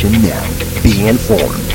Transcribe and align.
Generation 0.00 0.22
Now. 0.22 0.82
Be 0.82 1.08
informed. 1.08 1.69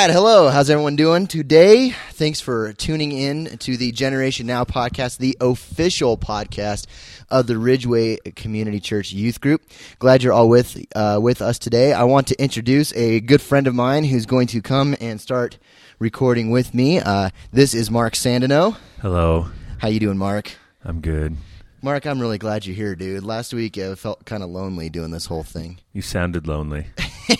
Right, 0.00 0.08
hello. 0.08 0.48
How's 0.48 0.70
everyone 0.70 0.96
doing 0.96 1.26
today? 1.26 1.90
Thanks 2.12 2.40
for 2.40 2.72
tuning 2.72 3.12
in 3.12 3.58
to 3.58 3.76
the 3.76 3.92
Generation 3.92 4.46
Now 4.46 4.64
podcast, 4.64 5.18
the 5.18 5.36
official 5.42 6.16
podcast 6.16 6.86
of 7.28 7.46
the 7.46 7.58
Ridgway 7.58 8.16
Community 8.34 8.80
Church 8.80 9.12
Youth 9.12 9.42
Group. 9.42 9.60
Glad 9.98 10.22
you're 10.22 10.32
all 10.32 10.48
with 10.48 10.82
uh, 10.96 11.18
with 11.20 11.42
us 11.42 11.58
today. 11.58 11.92
I 11.92 12.04
want 12.04 12.28
to 12.28 12.42
introduce 12.42 12.94
a 12.94 13.20
good 13.20 13.42
friend 13.42 13.66
of 13.66 13.74
mine 13.74 14.04
who's 14.04 14.24
going 14.24 14.46
to 14.46 14.62
come 14.62 14.96
and 15.02 15.20
start 15.20 15.58
recording 15.98 16.50
with 16.50 16.72
me. 16.72 16.98
Uh, 16.98 17.28
this 17.52 17.74
is 17.74 17.90
Mark 17.90 18.14
Sandeno. 18.14 18.78
Hello. 19.02 19.50
How 19.80 19.88
you 19.88 20.00
doing, 20.00 20.16
Mark? 20.16 20.50
I'm 20.82 21.02
good. 21.02 21.36
Mark, 21.82 22.06
I'm 22.06 22.20
really 22.20 22.36
glad 22.36 22.66
you're 22.66 22.76
here, 22.76 22.94
dude. 22.94 23.24
Last 23.24 23.54
week 23.54 23.78
I 23.78 23.94
felt 23.94 24.26
kind 24.26 24.42
of 24.42 24.50
lonely 24.50 24.90
doing 24.90 25.10
this 25.10 25.24
whole 25.24 25.42
thing. 25.42 25.78
You 25.94 26.02
sounded 26.02 26.46
lonely. 26.46 26.86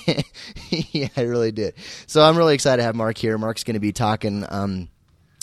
yeah, 0.70 1.08
I 1.14 1.22
really 1.22 1.52
did. 1.52 1.74
So 2.06 2.22
I'm 2.22 2.38
really 2.38 2.54
excited 2.54 2.78
to 2.78 2.84
have 2.84 2.94
Mark 2.94 3.18
here. 3.18 3.36
Mark's 3.36 3.64
going 3.64 3.74
to 3.74 3.80
be 3.80 3.92
talking 3.92 4.46
um, 4.48 4.88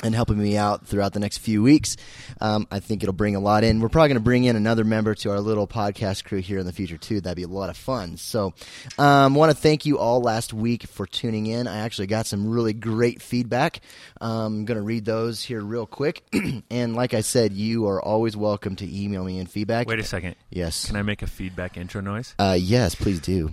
and 0.04 0.14
helping 0.14 0.38
me 0.38 0.58
out 0.58 0.86
throughout 0.86 1.14
the 1.14 1.20
next 1.20 1.40
few 1.40 1.64
weeks. 1.64 1.98
Um, 2.40 2.68
I 2.72 2.80
think 2.80 3.04
it'll 3.04 3.14
bring 3.14 3.36
a 3.36 3.40
lot 3.40 3.64
in. 3.64 3.80
We're 3.80 3.90
probably 3.90 4.10
going 4.10 4.20
to 4.20 4.24
bring 4.24 4.44
in 4.44 4.56
another 4.56 4.84
member 4.84 5.16
to 5.16 5.32
our 5.32 5.40
little 5.40 5.68
podcast 5.68 6.24
crew 6.24 6.40
here 6.40 6.60
in 6.60 6.66
the 6.66 6.74
future 6.74 6.98
too. 6.98 7.22
That'd 7.22 7.36
be 7.36 7.44
a 7.44 7.48
lot 7.48 7.70
of 7.70 7.78
fun. 7.78 8.18
So, 8.18 8.54
um, 9.00 9.36
want 9.36 9.52
to 9.52 9.58
thank 9.58 9.86
you 9.86 9.98
all 9.98 10.22
last 10.22 10.54
week 10.54 10.84
for 10.84 11.06
tuning 11.06 11.48
in. 11.48 11.68
I 11.68 11.80
actually 11.80 12.08
got 12.08 12.28
some 12.28 12.50
really 12.50 12.74
great 12.74 13.22
feedback. 13.22 13.82
Um, 14.22 14.58
I'm 14.58 14.66
going 14.66 14.78
to 14.78 14.84
read 14.84 15.06
those 15.06 15.44
here 15.44 15.62
real 15.62 15.86
quick. 15.86 16.24
and 16.70 16.96
like 16.96 17.14
I 17.14 17.22
said, 17.22 17.54
you 17.54 17.88
are 17.88 18.02
always 18.02 18.38
welcome 18.38 18.76
to 18.78 18.86
email 18.86 19.24
me 19.24 19.40
in 19.40 19.48
feedback. 19.48 19.88
Wait 19.88 20.00
a 20.00 20.04
second. 20.04 20.36
Yes. 20.50 20.86
Can 20.86 20.96
I 20.96 21.02
make 21.02 21.22
a 21.22 21.28
feedback 21.28 21.78
intro 21.78 22.02
noise? 22.02 22.36
Uh, 22.38 22.58
yes, 22.60 22.96
please 22.96 23.20
do. 23.20 23.52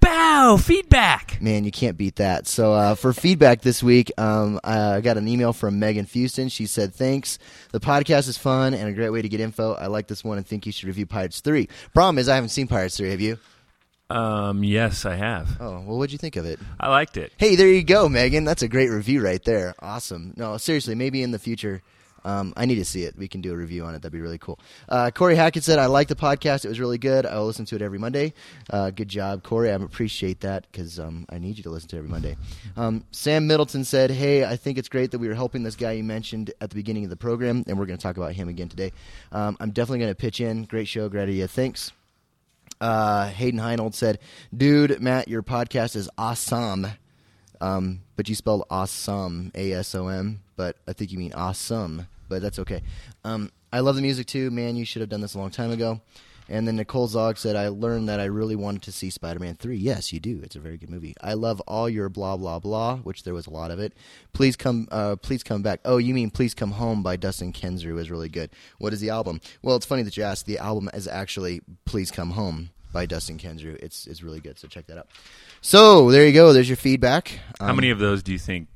Bow 0.00 0.56
feedback. 0.56 1.40
Man, 1.40 1.64
you 1.64 1.70
can't 1.70 1.96
beat 1.96 2.16
that. 2.16 2.46
So 2.46 2.72
uh, 2.72 2.94
for 2.94 3.12
feedback 3.12 3.62
this 3.62 3.82
week, 3.82 4.10
um, 4.18 4.58
I 4.64 5.00
got 5.00 5.16
an 5.16 5.28
email 5.28 5.49
from 5.52 5.78
Megan 5.78 6.06
Fuston. 6.06 6.50
She 6.50 6.66
said, 6.66 6.94
"Thanks. 6.94 7.38
The 7.72 7.80
podcast 7.80 8.28
is 8.28 8.36
fun 8.36 8.74
and 8.74 8.88
a 8.88 8.92
great 8.92 9.10
way 9.10 9.22
to 9.22 9.28
get 9.28 9.40
info. 9.40 9.74
I 9.74 9.86
like 9.86 10.08
this 10.08 10.24
one 10.24 10.38
and 10.38 10.46
think 10.46 10.66
you 10.66 10.72
should 10.72 10.86
review 10.86 11.06
Pirates 11.06 11.40
3. 11.40 11.68
Problem 11.94 12.18
is, 12.18 12.28
I 12.28 12.34
haven't 12.34 12.50
seen 12.50 12.66
Pirates 12.66 12.96
3. 12.96 13.10
Have 13.10 13.20
you? 13.20 13.38
Um, 14.10 14.64
yes, 14.64 15.06
I 15.06 15.14
have. 15.14 15.56
Oh, 15.60 15.80
well, 15.86 15.98
what'd 15.98 16.10
you 16.12 16.18
think 16.18 16.34
of 16.36 16.44
it? 16.44 16.58
I 16.80 16.88
liked 16.88 17.16
it. 17.16 17.32
Hey, 17.36 17.54
there 17.54 17.68
you 17.68 17.84
go, 17.84 18.08
Megan. 18.08 18.44
That's 18.44 18.62
a 18.62 18.68
great 18.68 18.90
review 18.90 19.22
right 19.24 19.42
there. 19.44 19.74
Awesome. 19.80 20.34
No, 20.36 20.56
seriously, 20.56 20.96
maybe 20.96 21.22
in 21.22 21.30
the 21.30 21.38
future. 21.38 21.80
Um, 22.24 22.52
I 22.56 22.66
need 22.66 22.76
to 22.76 22.84
see 22.84 23.04
it. 23.04 23.16
We 23.16 23.28
can 23.28 23.40
do 23.40 23.52
a 23.52 23.56
review 23.56 23.84
on 23.84 23.94
it. 23.94 24.02
That'd 24.02 24.12
be 24.12 24.20
really 24.20 24.38
cool. 24.38 24.58
Uh, 24.88 25.10
Corey 25.10 25.36
Hackett 25.36 25.64
said, 25.64 25.78
I 25.78 25.86
like 25.86 26.08
the 26.08 26.14
podcast. 26.14 26.64
It 26.64 26.68
was 26.68 26.80
really 26.80 26.98
good. 26.98 27.26
I'll 27.26 27.46
listen 27.46 27.64
to 27.66 27.76
it 27.76 27.82
every 27.82 27.98
Monday. 27.98 28.34
Uh, 28.68 28.90
good 28.90 29.08
job, 29.08 29.42
Corey. 29.42 29.70
I 29.70 29.74
appreciate 29.74 30.40
that 30.40 30.66
because 30.70 30.98
um, 30.98 31.26
I 31.30 31.38
need 31.38 31.56
you 31.56 31.62
to 31.64 31.70
listen 31.70 31.88
to 31.90 31.96
it 31.96 31.98
every 32.00 32.10
Monday. 32.10 32.36
Um, 32.76 33.04
Sam 33.10 33.46
Middleton 33.46 33.84
said, 33.84 34.10
Hey, 34.10 34.44
I 34.44 34.56
think 34.56 34.78
it's 34.78 34.88
great 34.88 35.10
that 35.12 35.18
we 35.18 35.28
were 35.28 35.34
helping 35.34 35.62
this 35.62 35.76
guy 35.76 35.92
you 35.92 36.04
mentioned 36.04 36.52
at 36.60 36.70
the 36.70 36.76
beginning 36.76 37.04
of 37.04 37.10
the 37.10 37.16
program, 37.16 37.64
and 37.66 37.78
we're 37.78 37.86
going 37.86 37.98
to 37.98 38.02
talk 38.02 38.16
about 38.16 38.32
him 38.32 38.48
again 38.48 38.68
today. 38.68 38.92
Um, 39.32 39.56
I'm 39.60 39.70
definitely 39.70 40.00
going 40.00 40.12
to 40.12 40.16
pitch 40.16 40.40
in. 40.40 40.64
Great 40.64 40.88
show. 40.88 41.08
Great 41.08 41.28
idea. 41.28 41.48
Thanks. 41.48 41.92
Uh, 42.80 43.28
Hayden 43.28 43.60
Heinold 43.60 43.94
said, 43.94 44.18
Dude, 44.56 45.00
Matt, 45.02 45.28
your 45.28 45.42
podcast 45.42 45.96
is 45.96 46.08
awesome. 46.16 46.86
Um, 47.60 48.00
but 48.16 48.28
you 48.28 48.34
spelled 48.34 48.64
awesome, 48.70 49.52
A 49.54 49.72
S 49.72 49.94
O 49.94 50.08
M, 50.08 50.40
but 50.56 50.76
I 50.88 50.94
think 50.94 51.12
you 51.12 51.18
mean 51.18 51.34
awesome, 51.34 52.06
but 52.30 52.40
that's 52.40 52.58
okay. 52.60 52.80
Um, 53.24 53.50
I 53.70 53.80
love 53.80 53.96
the 53.96 54.02
music 54.02 54.26
too. 54.26 54.50
Man, 54.50 54.76
you 54.76 54.86
should 54.86 55.00
have 55.00 55.10
done 55.10 55.20
this 55.20 55.34
a 55.34 55.38
long 55.38 55.50
time 55.50 55.70
ago. 55.70 56.00
And 56.48 56.66
then 56.66 56.74
Nicole 56.74 57.06
Zog 57.06 57.38
said, 57.38 57.54
I 57.54 57.68
learned 57.68 58.08
that 58.08 58.18
I 58.18 58.24
really 58.24 58.56
wanted 58.56 58.82
to 58.82 58.90
see 58.92 59.08
Spider 59.08 59.38
Man 59.38 59.54
3. 59.54 59.76
Yes, 59.76 60.12
you 60.12 60.18
do. 60.18 60.40
It's 60.42 60.56
a 60.56 60.60
very 60.60 60.76
good 60.78 60.90
movie. 60.90 61.14
I 61.20 61.34
love 61.34 61.60
all 61.68 61.88
your 61.88 62.08
blah, 62.08 62.36
blah, 62.36 62.58
blah, 62.58 62.96
which 62.96 63.22
there 63.22 63.34
was 63.34 63.46
a 63.46 63.50
lot 63.50 63.70
of 63.70 63.78
it. 63.78 63.92
Please 64.32 64.56
come 64.56 64.88
uh, 64.90 65.14
please 65.14 65.44
come 65.44 65.62
back. 65.62 65.78
Oh, 65.84 65.98
you 65.98 66.12
mean 66.12 66.28
Please 66.30 66.52
Come 66.54 66.72
Home 66.72 67.04
by 67.04 67.14
Dustin 67.14 67.52
Kensrue 67.52 68.00
is 68.00 68.10
really 68.10 68.28
good. 68.28 68.50
What 68.78 68.92
is 68.92 68.98
the 68.98 69.10
album? 69.10 69.40
Well, 69.62 69.76
it's 69.76 69.86
funny 69.86 70.02
that 70.02 70.16
you 70.16 70.24
asked. 70.24 70.46
The 70.46 70.58
album 70.58 70.90
is 70.92 71.06
actually 71.06 71.60
Please 71.84 72.10
Come 72.10 72.30
Home 72.30 72.70
by 72.92 73.06
Dustin 73.06 73.38
Kensrue. 73.38 73.76
It's, 73.80 74.08
it's 74.08 74.20
really 74.24 74.40
good, 74.40 74.58
so 74.58 74.66
check 74.66 74.88
that 74.88 74.98
out. 74.98 75.06
So 75.60 76.10
there 76.10 76.26
you 76.26 76.32
go. 76.32 76.52
There's 76.52 76.68
your 76.68 76.76
feedback. 76.76 77.38
How 77.60 77.68
Um, 77.68 77.76
many 77.76 77.90
of 77.90 78.00
those 78.00 78.24
do 78.24 78.32
you 78.32 78.38
think 78.40 78.66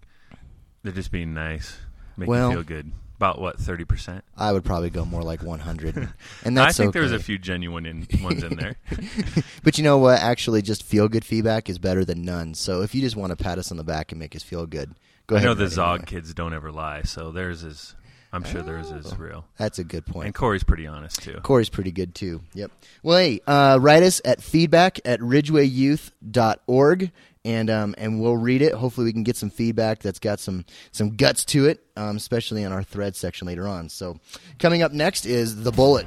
they're 0.84 0.92
just 0.92 1.10
being 1.10 1.34
nice, 1.34 1.76
make 2.16 2.28
Well- 2.28 2.50
you 2.50 2.54
feel 2.58 2.62
good? 2.62 2.92
About 3.24 3.40
what, 3.40 3.58
thirty 3.58 3.86
percent? 3.86 4.22
I 4.36 4.52
would 4.52 4.64
probably 4.64 4.90
go 4.90 5.06
more 5.06 5.22
like 5.22 5.42
100. 5.42 5.94
And 6.44 6.58
that's 6.58 6.78
I 6.78 6.82
think 6.82 6.92
there's 6.92 7.10
okay. 7.10 7.16
a 7.16 7.24
few 7.24 7.38
genuine 7.38 7.86
in, 7.86 8.06
ones 8.22 8.42
in 8.42 8.56
there. 8.56 8.76
But 9.62 9.78
you 9.78 9.84
know 9.84 9.96
what? 9.96 10.20
Actually, 10.20 10.60
just 10.60 10.82
feel 10.82 11.08
good 11.08 11.24
feedback 11.24 11.70
is 11.70 11.78
better 11.78 12.04
than 12.04 12.22
none. 12.22 12.52
So 12.52 12.82
if 12.82 12.94
you 12.94 13.00
just 13.00 13.16
want 13.16 13.30
to 13.30 13.42
pat 13.42 13.58
us 13.58 13.70
on 13.70 13.78
the 13.78 13.84
back 13.84 14.12
and 14.12 14.18
make 14.18 14.36
us 14.36 14.42
feel 14.42 14.66
good, 14.66 14.94
go 15.26 15.36
I 15.36 15.38
ahead. 15.38 15.48
I 15.48 15.50
know 15.52 15.54
the 15.54 15.68
Zog 15.68 16.00
anyway. 16.00 16.06
kids 16.06 16.34
don't 16.34 16.52
ever 16.52 16.70
lie, 16.70 17.00
so 17.02 17.32
theirs 17.32 17.64
is. 17.64 17.94
I'm 18.34 18.44
sure 18.44 18.62
theirs 18.62 18.88
Oh. 18.92 18.96
is 18.96 19.16
real. 19.16 19.44
That's 19.56 19.78
a 19.78 19.84
good 19.84 20.04
point. 20.06 20.26
And 20.26 20.34
Corey's 20.34 20.64
pretty 20.64 20.86
honest 20.86 21.22
too. 21.22 21.38
Corey's 21.42 21.68
pretty 21.68 21.92
good 21.92 22.14
too. 22.14 22.42
Yep. 22.54 22.70
Well, 23.02 23.18
hey, 23.18 23.40
uh, 23.46 23.78
write 23.80 24.02
us 24.02 24.20
at 24.24 24.42
feedback 24.42 25.00
at 25.04 25.20
ridgewayyouth.org 25.20 27.10
and 27.46 27.68
um, 27.70 27.94
and 27.98 28.20
we'll 28.20 28.36
read 28.36 28.62
it. 28.62 28.72
Hopefully, 28.74 29.04
we 29.04 29.12
can 29.12 29.22
get 29.22 29.36
some 29.36 29.50
feedback 29.50 30.00
that's 30.00 30.18
got 30.18 30.40
some 30.40 30.64
some 30.92 31.10
guts 31.16 31.44
to 31.46 31.66
it, 31.66 31.84
um, 31.96 32.16
especially 32.16 32.62
in 32.62 32.72
our 32.72 32.82
thread 32.82 33.14
section 33.16 33.46
later 33.46 33.68
on. 33.68 33.88
So, 33.90 34.18
coming 34.58 34.82
up 34.82 34.92
next 34.92 35.26
is 35.26 35.62
the 35.62 35.70
bullet. 35.72 36.06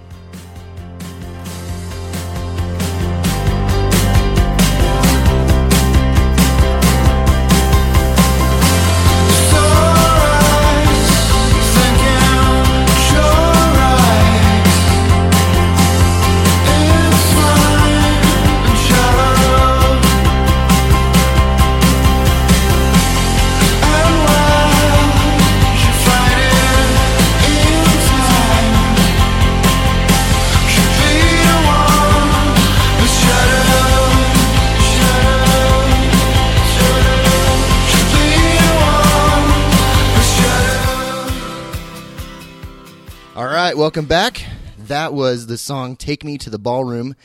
Welcome 43.77 44.05
back. 44.05 44.43
That 44.88 45.13
was 45.13 45.45
the 45.45 45.55
song 45.55 45.97
"Take 45.97 46.23
Me 46.23 46.39
to 46.39 46.49
the 46.49 46.57
Ballroom" 46.57 47.15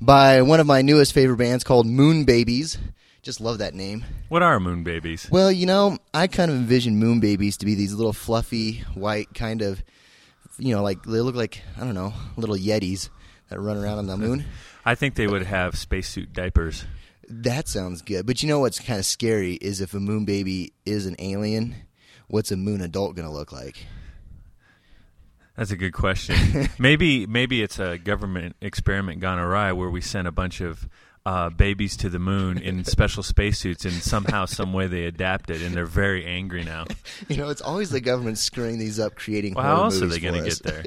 by 0.00 0.42
one 0.42 0.58
of 0.58 0.66
my 0.66 0.82
newest 0.82 1.12
favorite 1.12 1.36
bands 1.36 1.62
called 1.62 1.86
Moonbabies. 1.86 2.78
Just 3.22 3.40
love 3.40 3.58
that 3.58 3.74
name. 3.74 4.04
What 4.28 4.42
are 4.42 4.58
moon 4.58 4.82
babies? 4.82 5.28
Well, 5.30 5.52
you 5.52 5.66
know, 5.66 5.98
I 6.12 6.26
kind 6.26 6.50
of 6.50 6.56
envision 6.56 6.96
Moon 6.96 7.20
Babies 7.20 7.58
to 7.58 7.64
be 7.64 7.76
these 7.76 7.94
little 7.94 8.12
fluffy 8.12 8.82
white 8.94 9.32
kind 9.34 9.62
of, 9.62 9.84
you 10.58 10.74
know, 10.74 10.82
like 10.82 11.00
they 11.04 11.20
look 11.20 11.36
like 11.36 11.62
I 11.76 11.84
don't 11.84 11.94
know, 11.94 12.12
little 12.36 12.56
yetis 12.56 13.08
that 13.48 13.60
run 13.60 13.76
around 13.76 13.98
on 13.98 14.08
the 14.08 14.14
uh, 14.14 14.16
moon. 14.16 14.46
I 14.84 14.96
think 14.96 15.14
they 15.14 15.28
would 15.28 15.44
have 15.44 15.78
spacesuit 15.78 16.32
diapers. 16.32 16.86
That 17.28 17.68
sounds 17.68 18.02
good. 18.02 18.26
But 18.26 18.42
you 18.42 18.48
know 18.48 18.58
what's 18.58 18.80
kind 18.80 18.98
of 18.98 19.06
scary 19.06 19.54
is 19.54 19.80
if 19.80 19.94
a 19.94 20.00
moon 20.00 20.24
baby 20.24 20.72
is 20.84 21.06
an 21.06 21.14
alien, 21.20 21.76
what's 22.26 22.50
a 22.50 22.56
moon 22.56 22.80
adult 22.80 23.14
going 23.14 23.28
to 23.28 23.32
look 23.32 23.52
like? 23.52 23.86
That's 25.60 25.72
a 25.72 25.76
good 25.76 25.92
question. 25.92 26.70
maybe 26.78 27.26
maybe 27.26 27.62
it's 27.62 27.78
a 27.78 27.98
government 27.98 28.56
experiment 28.62 29.20
gone 29.20 29.38
awry 29.38 29.72
where 29.72 29.90
we 29.90 30.00
sent 30.00 30.26
a 30.26 30.32
bunch 30.32 30.62
of 30.62 30.88
uh, 31.26 31.50
babies 31.50 31.98
to 31.98 32.08
the 32.08 32.18
moon 32.18 32.56
in 32.56 32.82
special 32.86 33.22
spacesuits, 33.22 33.84
and 33.84 33.92
somehow, 33.92 34.46
some 34.46 34.72
way, 34.72 34.86
they 34.86 35.04
adapted, 35.04 35.60
and 35.60 35.74
they're 35.74 35.84
very 35.84 36.24
angry 36.24 36.64
now. 36.64 36.86
You 37.28 37.36
know, 37.36 37.50
it's 37.50 37.60
always 37.60 37.90
the 37.90 38.00
government 38.00 38.38
screwing 38.38 38.78
these 38.78 38.98
up, 38.98 39.14
creating 39.14 39.52
Well, 39.52 39.64
how 39.64 39.84
else 39.84 40.00
are 40.00 40.06
they 40.06 40.18
going 40.18 40.42
to 40.42 40.48
get 40.48 40.62
there? 40.62 40.84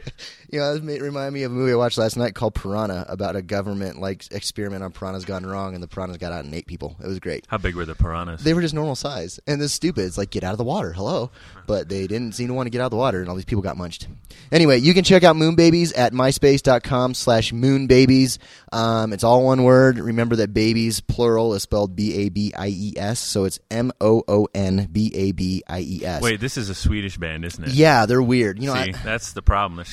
You 0.54 0.60
know, 0.60 0.76
it 0.76 1.02
remind 1.02 1.34
me 1.34 1.42
of 1.42 1.52
a 1.52 1.56
movie 1.56 1.72
I 1.72 1.76
watched 1.76 1.98
last 1.98 2.16
night 2.16 2.36
called 2.36 2.54
Piranha 2.54 3.08
about 3.10 3.36
a 3.36 3.42
government 3.42 4.00
like 4.00 4.32
experiment 4.32 4.84
on 4.84 4.92
piranhas 4.92 5.26
gone 5.26 5.48
wrong, 5.48 5.74
and 5.74 5.82
the 5.82 5.88
piranhas 5.88 6.18
got 6.18 6.32
out 6.32 6.46
and 6.46 6.54
ate 6.54 6.68
people. 6.68 6.96
It 7.04 7.08
was 7.08 7.20
great. 7.20 7.48
How 7.48 7.58
big 7.58 7.74
were 7.76 7.86
the 7.86 7.96
piranhas? 7.96 8.44
They 8.44 8.54
were 8.54 8.62
just 8.62 8.76
normal 8.76 8.94
size, 8.94 9.40
and 9.48 9.60
this 9.60 9.74
stupid. 9.74 10.06
It's 10.06 10.16
like 10.16 10.30
get 10.30 10.44
out 10.44 10.52
of 10.52 10.60
the 10.60 10.64
water, 10.64 10.94
hello. 10.94 11.32
But 11.66 11.88
they 11.88 12.08
didn't 12.08 12.34
seem 12.34 12.50
to 12.50 12.54
want 12.54 12.66
to 12.66 12.70
get 12.72 12.82
out 12.82 12.88
of 12.88 12.92
the 12.92 12.98
water, 12.98 13.22
and 13.22 13.30
all 13.30 13.38
these 13.38 13.46
people 13.46 13.62
got 13.62 13.78
munched. 13.78 14.10
Anyway, 14.52 14.80
you 14.80 14.94
can 14.94 15.06
check 15.06 15.24
out 15.24 15.38
Moonbabies 15.38 15.98
at 15.98 16.12
myspace.com/slash 16.12 17.54
Moonbabies. 17.54 18.38
Um, 18.74 19.14
it's 19.14 19.24
all 19.24 19.46
one 19.46 19.64
word. 19.64 19.98
Remember. 19.98 20.36
that 20.36 20.54
babies 20.54 21.00
plural 21.00 21.54
is 21.54 21.64
spelled 21.64 21.96
B 21.96 22.26
A 22.26 22.30
B 22.30 22.52
I 22.54 22.68
E 22.68 22.94
S, 22.98 23.20
so 23.20 23.46
it's 23.46 23.60
M 23.72 23.94
O 24.02 24.24
O 24.28 24.50
N 24.54 24.90
B 24.92 25.10
A 25.16 25.32
B 25.32 25.64
I 25.68 25.80
E 25.80 26.06
S. 26.06 26.22
Wait, 26.22 26.42
this 26.42 26.58
is 26.58 26.70
a 26.70 26.76
Swedish 26.76 27.18
band, 27.18 27.46
isn't 27.46 27.64
it? 27.64 27.72
Yeah, 27.72 28.06
they're 28.06 28.22
weird. 28.22 28.60
You 28.60 28.74
know, 28.74 28.84
See, 28.84 28.92
that's 28.92 29.32
the 29.32 29.42
problem. 29.42 29.78
They're 29.78 29.86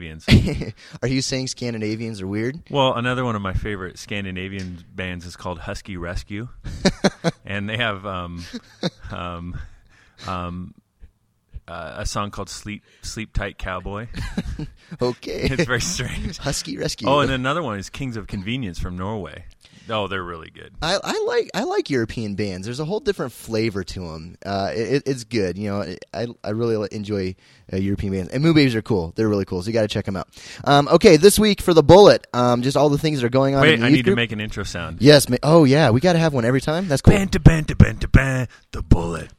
Scandinavians. 0.00 0.74
Are 1.02 1.08
you 1.08 1.22
saying 1.22 1.48
Scandinavians 1.48 2.20
are 2.20 2.26
weird? 2.26 2.60
well, 2.70 2.94
another 2.94 3.24
one 3.24 3.36
of 3.36 3.42
my 3.42 3.52
favorite 3.52 3.98
Scandinavian 3.98 4.84
bands 4.94 5.26
is 5.26 5.36
called 5.36 5.58
Husky 5.60 5.96
Rescue, 5.96 6.48
and 7.44 7.68
they 7.68 7.76
have 7.76 8.06
um, 8.06 8.44
um, 9.10 9.58
um, 10.26 10.74
uh, 11.68 11.94
a 11.98 12.06
song 12.06 12.30
called 12.30 12.48
"Sleep 12.48 12.82
Sleep 13.02 13.32
Tight 13.32 13.58
Cowboy." 13.58 14.08
Okay. 15.00 15.42
It's 15.42 15.64
very 15.64 15.80
strange. 15.80 16.36
Husky 16.38 16.76
Rescue. 16.76 17.08
Oh, 17.08 17.20
and 17.20 17.30
another 17.30 17.62
one 17.62 17.78
is 17.78 17.88
Kings 17.88 18.16
of 18.16 18.26
Convenience 18.26 18.80
from 18.80 18.98
Norway. 18.98 19.44
Oh, 19.90 20.06
they're 20.06 20.22
really 20.22 20.50
good. 20.50 20.72
I, 20.80 20.98
I 21.02 21.24
like 21.26 21.50
I 21.54 21.64
like 21.64 21.90
European 21.90 22.34
bands. 22.34 22.66
There's 22.66 22.80
a 22.80 22.84
whole 22.84 23.00
different 23.00 23.32
flavor 23.32 23.84
to 23.84 24.00
them. 24.00 24.36
Uh, 24.44 24.70
it, 24.74 25.02
it's 25.06 25.24
good. 25.24 25.58
You 25.58 25.70
know, 25.70 25.94
I 26.14 26.26
I 26.44 26.50
really 26.50 26.88
enjoy 26.92 27.34
uh, 27.72 27.76
European 27.76 28.12
bands. 28.12 28.30
And 28.30 28.44
Moonbabies 28.44 28.74
are 28.74 28.82
cool. 28.82 29.12
They're 29.16 29.28
really 29.28 29.44
cool. 29.44 29.62
So 29.62 29.68
you 29.68 29.72
got 29.72 29.82
to 29.82 29.88
check 29.88 30.04
them 30.04 30.16
out. 30.16 30.28
Um, 30.64 30.88
okay, 30.88 31.16
this 31.16 31.38
week 31.38 31.60
for 31.60 31.74
the 31.74 31.82
Bullet, 31.82 32.26
um, 32.32 32.62
just 32.62 32.76
all 32.76 32.88
the 32.88 32.98
things 32.98 33.20
that 33.20 33.26
are 33.26 33.30
going 33.30 33.54
on. 33.54 33.62
Wait, 33.62 33.80
I 33.82 33.88
need 33.88 34.04
group. 34.04 34.12
to 34.12 34.16
make 34.16 34.32
an 34.32 34.40
intro 34.40 34.64
sound. 34.64 35.00
Yes. 35.00 35.28
Ma- 35.28 35.36
oh 35.42 35.64
yeah, 35.64 35.90
we 35.90 36.00
got 36.00 36.14
to 36.14 36.18
have 36.18 36.32
one 36.32 36.44
every 36.44 36.60
time. 36.60 36.88
That's 36.88 37.02
cool. 37.02 37.14
Bam, 37.14 37.28
to 37.28 37.40
bam, 37.40 37.64
to 37.66 37.76
bam, 37.76 37.98
to 37.98 38.08
bam, 38.08 38.46
the 38.72 38.82
bullet. 38.82 39.30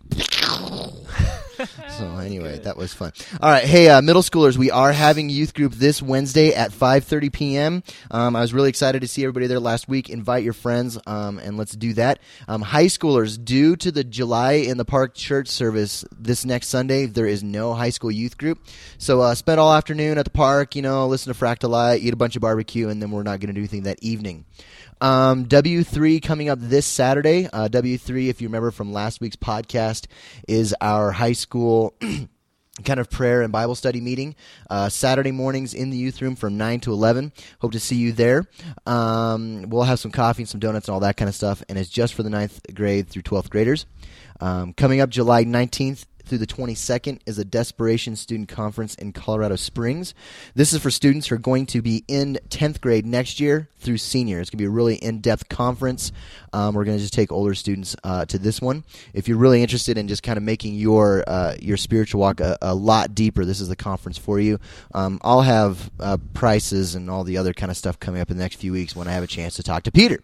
So 1.97 2.17
anyway, 2.17 2.57
that 2.59 2.77
was 2.77 2.93
fun. 2.93 3.11
All 3.41 3.51
right, 3.51 3.63
hey, 3.63 3.89
uh, 3.89 4.01
middle 4.01 4.21
schoolers, 4.21 4.57
we 4.57 4.71
are 4.71 4.91
having 4.91 5.29
youth 5.29 5.53
group 5.53 5.73
this 5.73 6.01
Wednesday 6.01 6.53
at 6.53 6.71
5:30 6.71 7.31
p.m. 7.31 7.83
Um, 8.09 8.35
I 8.35 8.41
was 8.41 8.53
really 8.53 8.69
excited 8.69 9.01
to 9.01 9.07
see 9.07 9.23
everybody 9.23 9.47
there 9.47 9.59
last 9.59 9.87
week. 9.87 10.09
Invite 10.09 10.43
your 10.43 10.53
friends, 10.53 10.97
um, 11.05 11.37
and 11.39 11.57
let's 11.57 11.73
do 11.73 11.93
that. 11.93 12.19
Um, 12.47 12.61
high 12.61 12.85
schoolers, 12.85 13.43
due 13.43 13.75
to 13.77 13.91
the 13.91 14.03
July 14.03 14.53
in 14.53 14.77
the 14.77 14.85
Park 14.85 15.13
church 15.13 15.49
service 15.49 16.03
this 16.17 16.45
next 16.45 16.69
Sunday, 16.69 17.05
there 17.05 17.27
is 17.27 17.43
no 17.43 17.73
high 17.73 17.89
school 17.89 18.11
youth 18.11 18.37
group. 18.37 18.59
So 18.97 19.21
uh, 19.21 19.35
spend 19.35 19.59
all 19.59 19.73
afternoon 19.73 20.17
at 20.17 20.25
the 20.25 20.31
park. 20.31 20.75
You 20.75 20.81
know, 20.81 21.07
listen 21.07 21.33
to 21.33 21.39
Fractali, 21.39 21.99
eat 21.99 22.13
a 22.13 22.17
bunch 22.17 22.35
of 22.35 22.41
barbecue, 22.41 22.89
and 22.89 23.01
then 23.01 23.11
we're 23.11 23.23
not 23.23 23.39
going 23.39 23.47
to 23.47 23.53
do 23.53 23.61
anything 23.61 23.83
that 23.83 24.01
evening. 24.01 24.45
Um, 25.01 25.45
W3 25.47 26.21
coming 26.21 26.47
up 26.47 26.59
this 26.61 26.85
Saturday. 26.85 27.47
Uh, 27.51 27.67
W3, 27.67 28.29
if 28.29 28.39
you 28.39 28.47
remember 28.47 28.69
from 28.69 28.93
last 28.93 29.19
week's 29.19 29.35
podcast, 29.35 30.05
is 30.47 30.75
our 30.79 31.11
high 31.11 31.33
school. 31.33 31.95
kind 32.85 32.99
of 32.99 33.09
prayer 33.09 33.41
and 33.41 33.51
Bible 33.51 33.75
study 33.75 33.99
meeting 33.99 34.33
uh, 34.69 34.87
Saturday 34.89 35.31
mornings 35.31 35.73
in 35.73 35.89
the 35.89 35.97
youth 35.97 36.21
room 36.21 36.35
from 36.35 36.57
9 36.57 36.79
to 36.81 36.93
11. 36.93 37.33
Hope 37.59 37.73
to 37.73 37.79
see 37.79 37.97
you 37.97 38.11
there. 38.11 38.47
Um, 38.85 39.63
we'll 39.69 39.83
have 39.83 39.99
some 39.99 40.11
coffee 40.11 40.43
and 40.43 40.49
some 40.49 40.59
donuts 40.59 40.87
and 40.87 40.93
all 40.93 41.01
that 41.01 41.17
kind 41.17 41.27
of 41.29 41.35
stuff, 41.35 41.61
and 41.67 41.77
it's 41.77 41.89
just 41.89 42.13
for 42.13 42.23
the 42.23 42.29
ninth 42.29 42.61
grade 42.73 43.09
through 43.09 43.23
12th 43.23 43.49
graders. 43.49 43.85
Um, 44.39 44.73
coming 44.73 45.01
up 45.01 45.09
July 45.09 45.43
19th 45.45 46.05
through 46.31 46.37
the 46.37 46.47
22nd 46.47 47.19
is 47.25 47.37
a 47.37 47.43
Desperation 47.43 48.15
Student 48.15 48.47
Conference 48.47 48.95
in 48.95 49.11
Colorado 49.11 49.57
Springs. 49.57 50.13
This 50.55 50.71
is 50.71 50.79
for 50.79 50.89
students 50.89 51.27
who 51.27 51.35
are 51.35 51.37
going 51.37 51.65
to 51.65 51.81
be 51.81 52.05
in 52.07 52.39
10th 52.47 52.79
grade 52.79 53.05
next 53.05 53.41
year 53.41 53.67
through 53.79 53.97
senior. 53.97 54.39
It's 54.39 54.49
going 54.49 54.59
to 54.59 54.61
be 54.61 54.65
a 54.65 54.69
really 54.69 54.95
in 54.95 55.19
depth 55.19 55.49
conference. 55.49 56.13
Um, 56.53 56.75
we're 56.75 56.83
going 56.83 56.97
to 56.97 57.01
just 57.01 57.13
take 57.13 57.31
older 57.31 57.53
students 57.53 57.95
uh, 58.03 58.25
to 58.25 58.37
this 58.37 58.61
one. 58.61 58.83
If 59.13 59.27
you're 59.27 59.37
really 59.37 59.61
interested 59.61 59.97
in 59.97 60.07
just 60.07 60.23
kind 60.23 60.37
of 60.37 60.43
making 60.43 60.75
your 60.75 61.23
uh, 61.27 61.55
your 61.59 61.77
spiritual 61.77 62.21
walk 62.21 62.39
a, 62.39 62.57
a, 62.61 62.75
lot 62.75 63.15
deeper, 63.15 63.45
this 63.45 63.61
is 63.61 63.69
the 63.69 63.75
conference 63.75 64.17
for 64.17 64.39
you. 64.39 64.59
Um, 64.93 65.19
I'll 65.23 65.41
have 65.41 65.89
uh, 65.99 66.17
prices 66.33 66.95
and 66.95 67.09
all 67.09 67.23
the 67.23 67.37
other 67.37 67.53
kind 67.53 67.71
of 67.71 67.77
stuff 67.77 67.99
coming 67.99 68.21
up 68.21 68.31
in 68.31 68.37
the 68.37 68.43
next 68.43 68.55
few 68.55 68.71
weeks 68.71 68.95
when 68.95 69.07
I 69.07 69.11
have 69.11 69.23
a 69.23 69.27
chance 69.27 69.55
to 69.55 69.63
talk 69.63 69.83
to 69.83 69.91
Peter. 69.91 70.21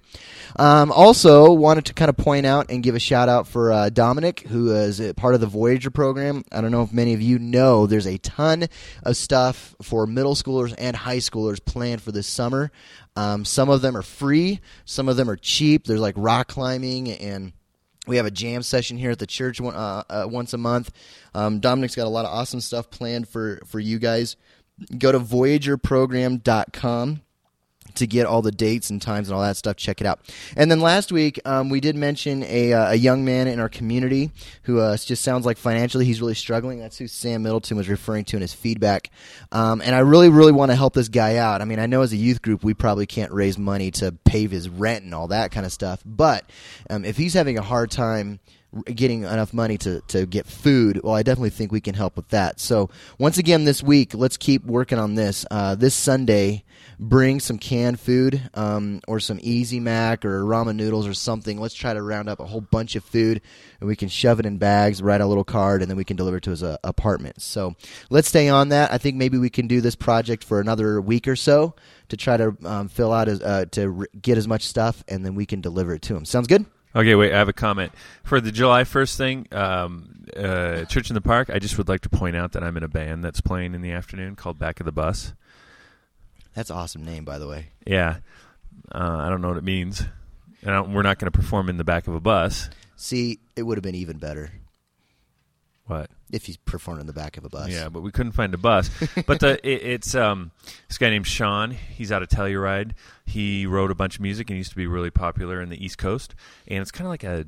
Um, 0.57 0.91
also, 0.91 1.51
wanted 1.51 1.85
to 1.85 1.93
kind 1.93 2.09
of 2.09 2.17
point 2.17 2.45
out 2.45 2.69
and 2.69 2.83
give 2.83 2.95
a 2.95 2.99
shout 2.99 3.29
out 3.29 3.47
for 3.47 3.71
uh, 3.71 3.89
Dominic, 3.89 4.41
who 4.41 4.71
is 4.71 5.01
part 5.15 5.35
of 5.35 5.41
the 5.41 5.47
Voyager 5.47 5.91
program. 5.91 6.43
I 6.51 6.61
don't 6.61 6.71
know 6.71 6.83
if 6.83 6.91
many 6.91 7.13
of 7.13 7.21
you 7.21 7.39
know, 7.39 7.87
there's 7.87 8.07
a 8.07 8.17
ton 8.17 8.67
of 9.03 9.17
stuff 9.17 9.75
for 9.81 10.07
middle 10.07 10.35
schoolers 10.35 10.73
and 10.77 10.95
high 10.95 11.17
schoolers 11.17 11.63
planned 11.63 12.01
for 12.01 12.11
this 12.11 12.27
summer. 12.27 12.71
Um, 13.17 13.43
some 13.45 13.69
of 13.69 13.81
them 13.81 13.97
are 13.97 14.03
free, 14.03 14.61
some 14.85 15.09
of 15.09 15.17
them 15.17 15.27
are 15.29 15.35
cheap. 15.35 15.85
There's 15.85 15.99
like 15.99 16.15
rock 16.17 16.47
climbing 16.49 17.11
and 17.11 17.51
we 18.05 18.17
have 18.17 18.27
a 18.27 18.31
jam 18.31 18.61
session 18.61 18.95
here 18.95 19.09
at 19.11 19.19
the 19.19 19.27
church 19.27 19.59
one, 19.59 19.75
uh, 19.75 20.03
uh, 20.09 20.25
once 20.29 20.53
a 20.53 20.57
month. 20.57 20.91
Um, 21.33 21.59
Dominic's 21.59 21.95
got 21.95 22.05
a 22.05 22.09
lot 22.09 22.25
of 22.25 22.31
awesome 22.31 22.61
stuff 22.61 22.91
planned 22.91 23.27
for, 23.27 23.59
for 23.65 23.79
you 23.79 23.99
guys. 23.99 24.37
Go 24.97 25.11
to 25.11 25.19
voyagerprogram.com 25.19 27.21
to 27.97 28.07
get 28.07 28.25
all 28.25 28.41
the 28.41 28.51
dates 28.51 28.89
and 28.89 29.01
times 29.01 29.27
and 29.29 29.35
all 29.35 29.41
that 29.41 29.57
stuff, 29.57 29.75
check 29.75 30.01
it 30.01 30.07
out. 30.07 30.19
And 30.55 30.71
then 30.71 30.79
last 30.79 31.11
week, 31.11 31.39
um, 31.45 31.69
we 31.69 31.79
did 31.79 31.95
mention 31.95 32.43
a, 32.43 32.73
uh, 32.73 32.91
a 32.91 32.95
young 32.95 33.25
man 33.25 33.47
in 33.47 33.59
our 33.59 33.69
community 33.69 34.31
who 34.63 34.79
uh, 34.79 34.97
just 34.97 35.23
sounds 35.23 35.45
like 35.45 35.57
financially 35.57 36.05
he's 36.05 36.21
really 36.21 36.33
struggling. 36.33 36.79
That's 36.79 36.97
who 36.97 37.07
Sam 37.07 37.43
Middleton 37.43 37.77
was 37.77 37.89
referring 37.89 38.25
to 38.25 38.37
in 38.37 38.41
his 38.41 38.53
feedback. 38.53 39.09
Um, 39.51 39.81
and 39.81 39.95
I 39.95 39.99
really, 39.99 40.29
really 40.29 40.51
want 40.51 40.71
to 40.71 40.75
help 40.75 40.93
this 40.93 41.09
guy 41.09 41.37
out. 41.37 41.61
I 41.61 41.65
mean, 41.65 41.79
I 41.79 41.85
know 41.85 42.01
as 42.01 42.13
a 42.13 42.17
youth 42.17 42.41
group, 42.41 42.63
we 42.63 42.73
probably 42.73 43.05
can't 43.05 43.31
raise 43.31 43.57
money 43.57 43.91
to 43.91 44.11
pay 44.25 44.47
his 44.47 44.69
rent 44.69 45.03
and 45.03 45.13
all 45.13 45.27
that 45.29 45.51
kind 45.51 45.65
of 45.65 45.71
stuff. 45.71 46.01
But 46.05 46.49
um, 46.89 47.05
if 47.05 47.17
he's 47.17 47.33
having 47.33 47.57
a 47.57 47.61
hard 47.61 47.91
time, 47.91 48.39
getting 48.85 49.23
enough 49.23 49.53
money 49.53 49.77
to, 49.79 50.01
to 50.01 50.25
get 50.25 50.45
food, 50.45 51.01
well, 51.03 51.15
I 51.15 51.23
definitely 51.23 51.51
think 51.51 51.71
we 51.71 51.81
can 51.81 51.95
help 51.95 52.15
with 52.15 52.29
that. 52.29 52.59
So, 52.59 52.89
once 53.17 53.37
again, 53.37 53.65
this 53.65 53.81
week, 53.81 54.13
let's 54.13 54.37
keep 54.37 54.65
working 54.65 54.99
on 54.99 55.15
this. 55.15 55.45
Uh, 55.49 55.75
this 55.75 55.95
Sunday, 55.95 56.63
bring 56.99 57.39
some 57.39 57.57
canned 57.57 57.99
food 57.99 58.49
um, 58.53 59.01
or 59.07 59.19
some 59.19 59.39
Easy 59.41 59.79
Mac 59.79 60.25
or 60.25 60.43
ramen 60.43 60.75
noodles 60.75 61.07
or 61.07 61.13
something. 61.13 61.59
Let's 61.59 61.75
try 61.75 61.93
to 61.93 62.01
round 62.01 62.29
up 62.29 62.39
a 62.39 62.45
whole 62.45 62.61
bunch 62.61 62.95
of 62.95 63.03
food 63.03 63.41
and 63.79 63.87
we 63.87 63.95
can 63.95 64.09
shove 64.09 64.39
it 64.39 64.45
in 64.45 64.57
bags, 64.57 65.01
write 65.01 65.21
a 65.21 65.25
little 65.25 65.43
card, 65.43 65.81
and 65.81 65.89
then 65.89 65.97
we 65.97 66.03
can 66.03 66.17
deliver 66.17 66.37
it 66.37 66.43
to 66.43 66.49
his 66.51 66.63
uh, 66.63 66.77
apartment. 66.83 67.41
So, 67.41 67.75
let's 68.09 68.27
stay 68.27 68.49
on 68.49 68.69
that. 68.69 68.91
I 68.91 68.97
think 68.97 69.15
maybe 69.15 69.37
we 69.37 69.49
can 69.49 69.67
do 69.67 69.81
this 69.81 69.95
project 69.95 70.43
for 70.43 70.59
another 70.59 70.99
week 70.99 71.27
or 71.27 71.35
so 71.35 71.75
to 72.09 72.17
try 72.17 72.37
to 72.37 72.55
um, 72.63 72.87
fill 72.89 73.11
out, 73.13 73.27
his, 73.27 73.41
uh, 73.41 73.65
to 73.71 74.05
get 74.19 74.37
as 74.37 74.47
much 74.47 74.63
stuff, 74.63 75.03
and 75.07 75.25
then 75.25 75.35
we 75.35 75.45
can 75.45 75.61
deliver 75.61 75.93
it 75.93 76.01
to 76.03 76.15
him. 76.15 76.25
Sounds 76.25 76.47
good? 76.47 76.65
Okay, 76.95 77.13
wait. 77.15 77.31
I 77.33 77.37
have 77.37 77.49
a 77.49 77.53
comment 77.53 77.91
for 78.23 78.41
the 78.41 78.51
July 78.51 78.83
first 78.83 79.17
thing. 79.17 79.47
Um, 79.51 80.25
uh, 80.35 80.85
Church 80.85 81.09
in 81.09 81.13
the 81.13 81.21
Park. 81.21 81.49
I 81.53 81.59
just 81.59 81.77
would 81.77 81.87
like 81.87 82.01
to 82.01 82.09
point 82.09 82.35
out 82.35 82.53
that 82.53 82.63
I'm 82.63 82.75
in 82.77 82.83
a 82.83 82.87
band 82.87 83.23
that's 83.23 83.41
playing 83.41 83.75
in 83.75 83.81
the 83.81 83.91
afternoon 83.91 84.35
called 84.35 84.57
Back 84.57 84.79
of 84.79 84.85
the 84.85 84.91
Bus. 84.91 85.33
That's 86.57 86.71
an 86.71 86.77
awesome 86.77 87.05
name, 87.05 87.23
by 87.23 87.37
the 87.37 87.47
way. 87.47 87.67
Yeah, 87.85 88.17
uh, 88.91 89.17
I 89.19 89.29
don't 89.29 89.41
know 89.41 89.49
what 89.49 89.57
it 89.57 89.63
means, 89.63 90.03
and 90.63 90.95
we're 90.95 91.03
not 91.03 91.19
going 91.19 91.31
to 91.31 91.37
perform 91.37 91.69
in 91.69 91.77
the 91.77 91.83
back 91.83 92.07
of 92.07 92.15
a 92.15 92.19
bus. 92.19 92.71
See, 92.95 93.37
it 93.55 93.61
would 93.61 93.77
have 93.77 93.83
been 93.83 93.93
even 93.93 94.17
better. 94.17 94.49
What? 95.85 96.09
If 96.31 96.47
he's 96.47 96.57
performed 96.57 96.99
in 96.99 97.05
the 97.05 97.13
back 97.13 97.37
of 97.37 97.45
a 97.45 97.49
bus. 97.49 97.69
Yeah, 97.69 97.89
but 97.89 98.01
we 98.01 98.09
couldn't 98.09 98.31
find 98.31 98.55
a 98.55 98.57
bus. 98.57 98.89
but 99.27 99.39
the 99.39 99.59
it, 99.63 99.83
it's 99.83 100.15
um 100.15 100.49
this 100.87 100.97
guy 100.97 101.11
named 101.11 101.27
Sean. 101.27 101.69
He's 101.69 102.11
out 102.11 102.23
of 102.23 102.29
Telluride. 102.29 102.93
He 103.23 103.67
wrote 103.67 103.91
a 103.91 103.95
bunch 103.95 104.15
of 104.15 104.21
music 104.21 104.49
and 104.49 104.57
used 104.57 104.71
to 104.71 104.75
be 104.75 104.87
really 104.87 105.11
popular 105.11 105.61
in 105.61 105.69
the 105.69 105.85
East 105.85 105.99
Coast. 105.99 106.33
And 106.67 106.81
it's 106.81 106.89
kind 106.89 107.05
of 107.05 107.11
like 107.11 107.23
a 107.23 107.45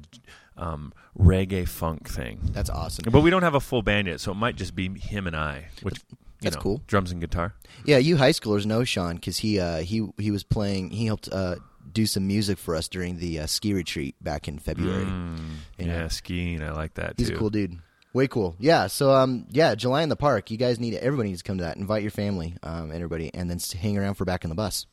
um, 0.55 0.93
reggae 1.17 1.67
funk 1.67 2.07
thing. 2.07 2.41
That's 2.51 2.69
awesome. 2.69 3.05
But 3.11 3.21
we 3.21 3.31
don't 3.31 3.43
have 3.43 3.55
a 3.55 3.59
full 3.59 3.81
band 3.81 4.07
yet, 4.07 4.21
so 4.21 4.33
it 4.33 4.35
might 4.35 4.55
just 4.55 4.75
be 4.75 4.87
him 4.99 5.25
and 5.25 5.35
I. 5.35 5.69
Which 5.81 5.99
that's 6.41 6.55
know, 6.55 6.61
cool. 6.61 6.81
Drums 6.87 7.11
and 7.11 7.19
guitar. 7.21 7.53
Yeah, 7.85 7.97
you 7.97 8.17
high 8.17 8.31
schoolers 8.31 8.65
know 8.65 8.83
Sean 8.83 9.15
because 9.15 9.37
he 9.39 9.59
uh, 9.59 9.77
he 9.79 10.07
he 10.17 10.31
was 10.31 10.43
playing. 10.43 10.91
He 10.91 11.05
helped 11.05 11.29
uh, 11.31 11.55
do 11.91 12.05
some 12.05 12.27
music 12.27 12.57
for 12.57 12.75
us 12.75 12.87
during 12.87 13.17
the 13.17 13.39
uh, 13.39 13.45
ski 13.47 13.73
retreat 13.73 14.15
back 14.21 14.47
in 14.47 14.59
February. 14.59 15.05
Mm, 15.05 15.37
You 15.77 15.87
yeah, 15.87 16.01
know. 16.03 16.07
skiing. 16.07 16.61
I 16.61 16.71
like 16.71 16.93
that 16.95 17.15
He's 17.17 17.29
too. 17.29 17.35
a 17.35 17.37
cool 17.39 17.49
dude. 17.49 17.79
Way 18.13 18.27
cool. 18.27 18.55
Yeah. 18.59 18.87
So 18.87 19.11
um 19.13 19.45
yeah, 19.51 19.75
July 19.75 20.01
in 20.01 20.09
the 20.09 20.15
park. 20.15 20.49
You 20.49 20.57
guys 20.57 20.79
need 20.79 20.95
everybody 20.95 21.29
needs 21.29 21.41
to 21.43 21.47
come 21.47 21.57
to 21.59 21.63
that. 21.63 21.77
Invite 21.77 22.01
your 22.01 22.11
family, 22.11 22.55
um, 22.63 22.91
everybody, 22.91 23.31
and 23.33 23.49
then 23.49 23.59
hang 23.79 23.97
around 23.97 24.15
for 24.15 24.25
back 24.25 24.43
in 24.43 24.49
the 24.49 24.55
bus. 24.55 24.87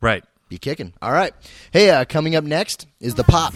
Right. 0.00 0.24
Be 0.48 0.58
kicking. 0.58 0.92
All 1.02 1.12
right. 1.12 1.32
Hey, 1.72 1.90
uh, 1.90 2.04
coming 2.04 2.34
up 2.36 2.44
next 2.44 2.86
is 3.00 3.14
the 3.14 3.24
pop. 3.24 3.52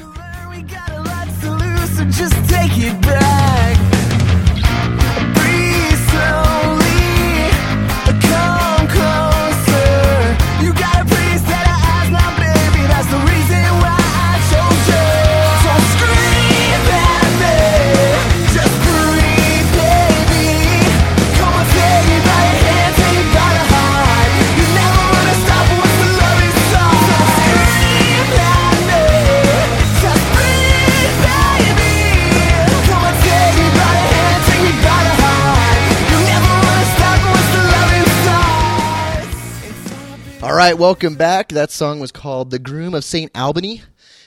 Right, 40.56 40.78
welcome 40.78 41.16
back. 41.16 41.49
That 41.49 41.70
song 41.70 42.00
was 42.00 42.12
called 42.12 42.50
"The 42.50 42.58
Groom 42.58 42.94
of 42.94 43.02
Saint 43.04 43.37
Albany" 43.37 43.82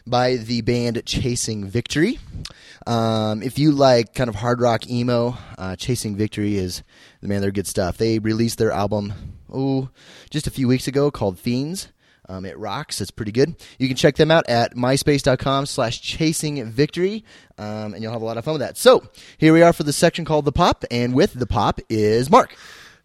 by 0.05 0.35
the 0.35 0.61
band 0.61 1.01
Chasing 1.05 1.65
Victory. 1.65 2.19
Um, 2.85 3.41
if 3.43 3.57
you 3.57 3.71
like 3.71 4.13
kind 4.13 4.29
of 4.29 4.35
hard 4.35 4.59
rock 4.59 4.89
emo, 4.89 5.37
uh, 5.57 5.75
Chasing 5.75 6.15
Victory 6.15 6.57
is 6.57 6.83
the 7.21 7.27
man, 7.27 7.41
they're 7.41 7.51
good 7.51 7.67
stuff. 7.67 7.97
They 7.97 8.19
released 8.19 8.57
their 8.57 8.71
album 8.71 9.13
oh 9.53 9.89
just 10.29 10.47
a 10.47 10.51
few 10.51 10.67
weeks 10.67 10.87
ago 10.87 11.11
called 11.11 11.39
Fiends. 11.39 11.89
Um, 12.29 12.45
it 12.45 12.57
rocks. 12.57 12.99
It's 12.99 13.11
pretty 13.11 13.31
good. 13.31 13.55
You 13.79 13.87
can 13.87 13.95
check 13.95 14.17
them 14.17 14.31
out 14.31 14.49
at 14.49 14.75
myspace.com 14.75 15.65
slash 15.65 16.01
chasing 16.01 16.69
victory, 16.69 17.23
um, 17.57 17.93
and 17.93 18.03
you'll 18.03 18.11
have 18.11 18.21
a 18.21 18.25
lot 18.25 18.37
of 18.37 18.43
fun 18.43 18.55
with 18.55 18.61
that. 18.61 18.77
So 18.77 19.07
here 19.37 19.53
we 19.53 19.61
are 19.61 19.71
for 19.71 19.83
the 19.83 19.93
section 19.93 20.25
called 20.25 20.43
The 20.43 20.51
Pop, 20.51 20.83
and 20.91 21.13
with 21.13 21.33
The 21.33 21.47
Pop 21.47 21.79
is 21.87 22.29
Mark. 22.29 22.53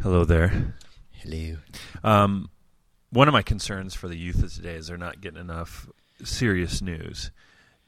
Hello 0.02 0.24
there. 0.24 0.74
Hello. 1.12 1.58
Um, 2.02 2.50
one 3.12 3.28
of 3.28 3.32
my 3.32 3.42
concerns 3.42 3.94
for 3.94 4.08
the 4.08 4.16
youth 4.16 4.42
of 4.42 4.52
today 4.52 4.74
is 4.74 4.86
they're 4.86 4.96
not 4.96 5.20
getting 5.20 5.40
enough 5.40 5.86
serious 6.24 6.80
news. 6.80 7.30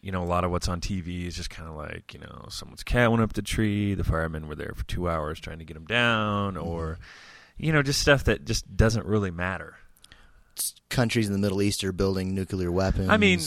You 0.03 0.13
know, 0.13 0.23
a 0.23 0.27
lot 0.27 0.45
of 0.45 0.51
what's 0.51 0.69
on 0.69 0.83
TV 0.83 1.27
is 1.27 1.35
just 1.35 1.49
kind 1.49 1.67
of 1.67 1.75
like, 1.75 2.13
you 2.13 2.21
know, 2.21 2.47
someone's 2.51 2.83
cat 2.83 3.11
went 3.11 3.23
up 3.23 3.33
the 3.33 3.41
tree, 3.41 3.95
the 3.95 4.05
firemen 4.05 4.47
were 4.47 4.55
there 4.55 4.75
for 4.77 4.85
two 4.85 5.09
hours 5.09 5.41
trying 5.41 5.61
to 5.61 5.65
get 5.65 5.79
him 5.79 5.87
down, 5.87 6.59
or, 6.59 6.99
you 7.57 7.73
know, 7.73 7.83
just 7.83 8.03
stuff 8.03 8.25
that 8.25 8.45
just 8.45 8.77
doesn't 8.77 9.07
really 9.07 9.31
matter. 9.31 9.77
Countries 10.91 11.27
in 11.27 11.33
the 11.33 11.39
Middle 11.39 11.63
East 11.63 11.83
are 11.85 11.93
building 11.93 12.35
nuclear 12.35 12.71
weapons. 12.71 13.09
I 13.09 13.17
mean, 13.17 13.41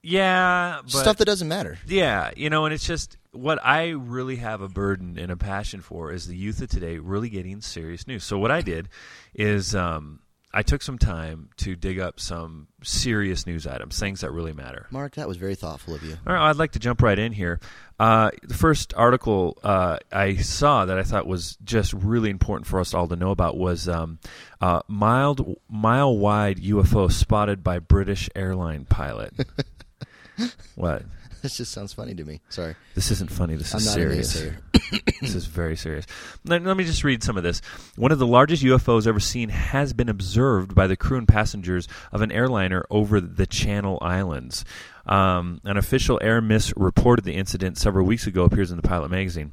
yeah, 0.00 0.78
but 0.82 0.90
stuff 0.90 1.16
that 1.16 1.24
doesn't 1.24 1.48
matter. 1.48 1.76
Yeah, 1.88 2.30
you 2.36 2.50
know, 2.50 2.66
and 2.66 2.72
it's 2.72 2.86
just 2.86 3.16
what 3.32 3.58
I 3.64 3.88
really 3.88 4.36
have 4.36 4.60
a 4.60 4.68
burden 4.68 5.18
and 5.18 5.32
a 5.32 5.36
passion 5.36 5.80
for 5.80 6.12
is 6.12 6.28
the 6.28 6.36
youth 6.36 6.62
of 6.62 6.68
today 6.68 6.98
really 6.98 7.30
getting 7.30 7.60
serious 7.62 8.06
news. 8.06 8.22
So 8.22 8.38
what 8.38 8.52
I 8.52 8.60
did 8.60 8.88
is 9.34 9.74
um, 9.74 10.20
I 10.56 10.62
took 10.62 10.82
some 10.82 10.98
time 10.98 11.50
to 11.58 11.74
dig 11.74 11.98
up 11.98 12.20
some 12.20 12.68
serious 12.84 13.44
news 13.44 13.66
items, 13.66 13.98
things 13.98 14.20
that 14.20 14.30
really 14.30 14.52
matter. 14.52 14.86
Mark, 14.92 15.16
that 15.16 15.26
was 15.26 15.36
very 15.36 15.56
thoughtful 15.56 15.96
of 15.96 16.04
you. 16.04 16.16
All 16.24 16.32
right, 16.32 16.48
I'd 16.48 16.56
like 16.56 16.72
to 16.72 16.78
jump 16.78 17.02
right 17.02 17.18
in 17.18 17.32
here. 17.32 17.58
Uh, 17.98 18.30
the 18.44 18.54
first 18.54 18.94
article 18.96 19.58
uh, 19.64 19.98
I 20.12 20.36
saw 20.36 20.84
that 20.84 20.96
I 20.96 21.02
thought 21.02 21.26
was 21.26 21.56
just 21.64 21.92
really 21.92 22.30
important 22.30 22.68
for 22.68 22.78
us 22.78 22.94
all 22.94 23.08
to 23.08 23.16
know 23.16 23.32
about 23.32 23.56
was 23.56 23.88
um, 23.88 24.20
uh, 24.60 24.82
mild, 24.86 25.58
mile 25.68 26.16
wide 26.16 26.58
UFO 26.58 27.10
spotted 27.10 27.64
by 27.64 27.80
British 27.80 28.30
airline 28.36 28.84
pilot. 28.84 29.34
what? 30.76 31.02
This 31.44 31.58
just 31.58 31.72
sounds 31.72 31.92
funny 31.92 32.14
to 32.14 32.24
me. 32.24 32.40
Sorry. 32.48 32.74
This 32.94 33.10
isn't 33.10 33.30
funny. 33.30 33.56
This 33.56 33.74
I'm 33.74 33.80
is 33.80 33.92
serious. 33.92 34.32
this 35.20 35.34
is 35.34 35.44
very 35.44 35.76
serious. 35.76 36.06
Let, 36.46 36.64
let 36.64 36.74
me 36.74 36.84
just 36.84 37.04
read 37.04 37.22
some 37.22 37.36
of 37.36 37.42
this. 37.42 37.60
One 37.96 38.12
of 38.12 38.18
the 38.18 38.26
largest 38.26 38.62
UFOs 38.62 39.06
ever 39.06 39.20
seen 39.20 39.50
has 39.50 39.92
been 39.92 40.08
observed 40.08 40.74
by 40.74 40.86
the 40.86 40.96
crew 40.96 41.18
and 41.18 41.28
passengers 41.28 41.86
of 42.12 42.22
an 42.22 42.32
airliner 42.32 42.86
over 42.88 43.20
the 43.20 43.44
Channel 43.44 43.98
Islands. 44.00 44.64
Um, 45.04 45.60
an 45.64 45.76
official 45.76 46.18
Air 46.22 46.40
Miss 46.40 46.72
reported 46.78 47.26
the 47.26 47.34
incident 47.34 47.76
several 47.76 48.06
weeks 48.06 48.26
ago. 48.26 48.44
Appears 48.44 48.70
in 48.70 48.78
the 48.78 48.88
Pilot 48.88 49.10
magazine. 49.10 49.52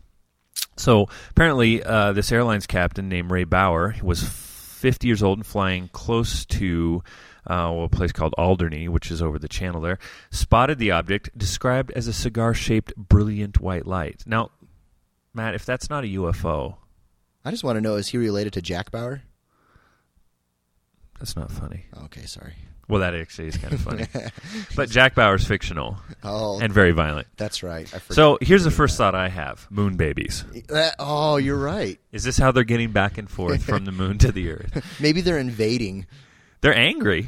So 0.78 1.10
apparently, 1.32 1.84
uh, 1.84 2.14
this 2.14 2.32
airline's 2.32 2.68
captain 2.68 3.10
named 3.10 3.32
Ray 3.32 3.44
Bauer 3.44 3.96
was 4.02 4.24
50 4.24 5.08
years 5.08 5.22
old 5.22 5.40
and 5.40 5.46
flying 5.46 5.90
close 5.90 6.46
to 6.46 7.04
uh, 7.48 7.72
well, 7.74 7.84
a 7.86 7.90
place 7.90 8.12
called 8.12 8.34
Alderney, 8.38 8.88
which 8.88 9.10
is 9.12 9.22
over 9.22 9.40
the 9.40 9.48
channel 9.48 9.82
there, 9.82 9.98
spotted 10.30 10.78
the 10.78 10.92
object 10.92 11.36
described 11.38 11.92
as 11.92 12.08
a 12.08 12.14
cigar-shaped 12.14 12.96
brilliant 12.96 13.60
white 13.60 13.86
light. 13.88 14.24
Now, 14.26 14.52
Matt, 15.34 15.56
if 15.56 15.66
that's 15.66 15.90
not 15.90 16.04
a 16.04 16.08
UFO, 16.08 16.76
I 17.44 17.52
just 17.52 17.64
want 17.64 17.78
to 17.78 17.82
know: 17.82 17.96
is 17.96 18.10
he 18.10 18.18
related 18.18 18.54
to 18.54 18.62
Jack 18.62 18.92
Bauer? 18.92 19.24
that's 21.20 21.36
not 21.36 21.52
funny. 21.52 21.86
Okay, 22.06 22.26
sorry. 22.26 22.54
Well, 22.88 23.00
that 23.02 23.14
actually 23.16 23.48
is 23.48 23.58
kind 23.58 23.74
of 23.74 23.80
funny. 23.82 24.06
but 24.76 24.90
Jack 24.90 25.16
Bauer's 25.16 25.46
fictional 25.46 25.98
Oh, 26.24 26.60
and 26.60 26.74
very 26.74 26.92
violent. 26.92 27.28
that's 27.38 27.64
right. 27.64 27.90
I. 27.94 28.00
So 28.14 28.38
here's 28.42 28.64
the 28.66 28.72
first 28.72 28.98
thought 28.98 29.16
I 29.16 29.30
have: 29.30 29.66
moon 29.70 29.96
babies. 29.98 30.44
That- 30.68 30.96
oh, 31.00 31.38
you're 31.38 31.58
right. 31.58 32.00
Is 32.12 32.24
this 32.24 32.38
how 32.38 32.52
they're 32.52 32.64
getting 32.64 32.92
back 32.92 33.18
and 33.18 33.30
forth 33.30 33.64
from 33.64 33.86
the 33.86 33.92
moon 33.92 34.18
to 34.20 34.32
the 34.32 34.52
Earth? 34.52 34.84
Maybe 35.00 35.22
they're 35.22 35.38
invading. 35.38 36.06
They're 36.62 36.76
angry. 36.76 37.28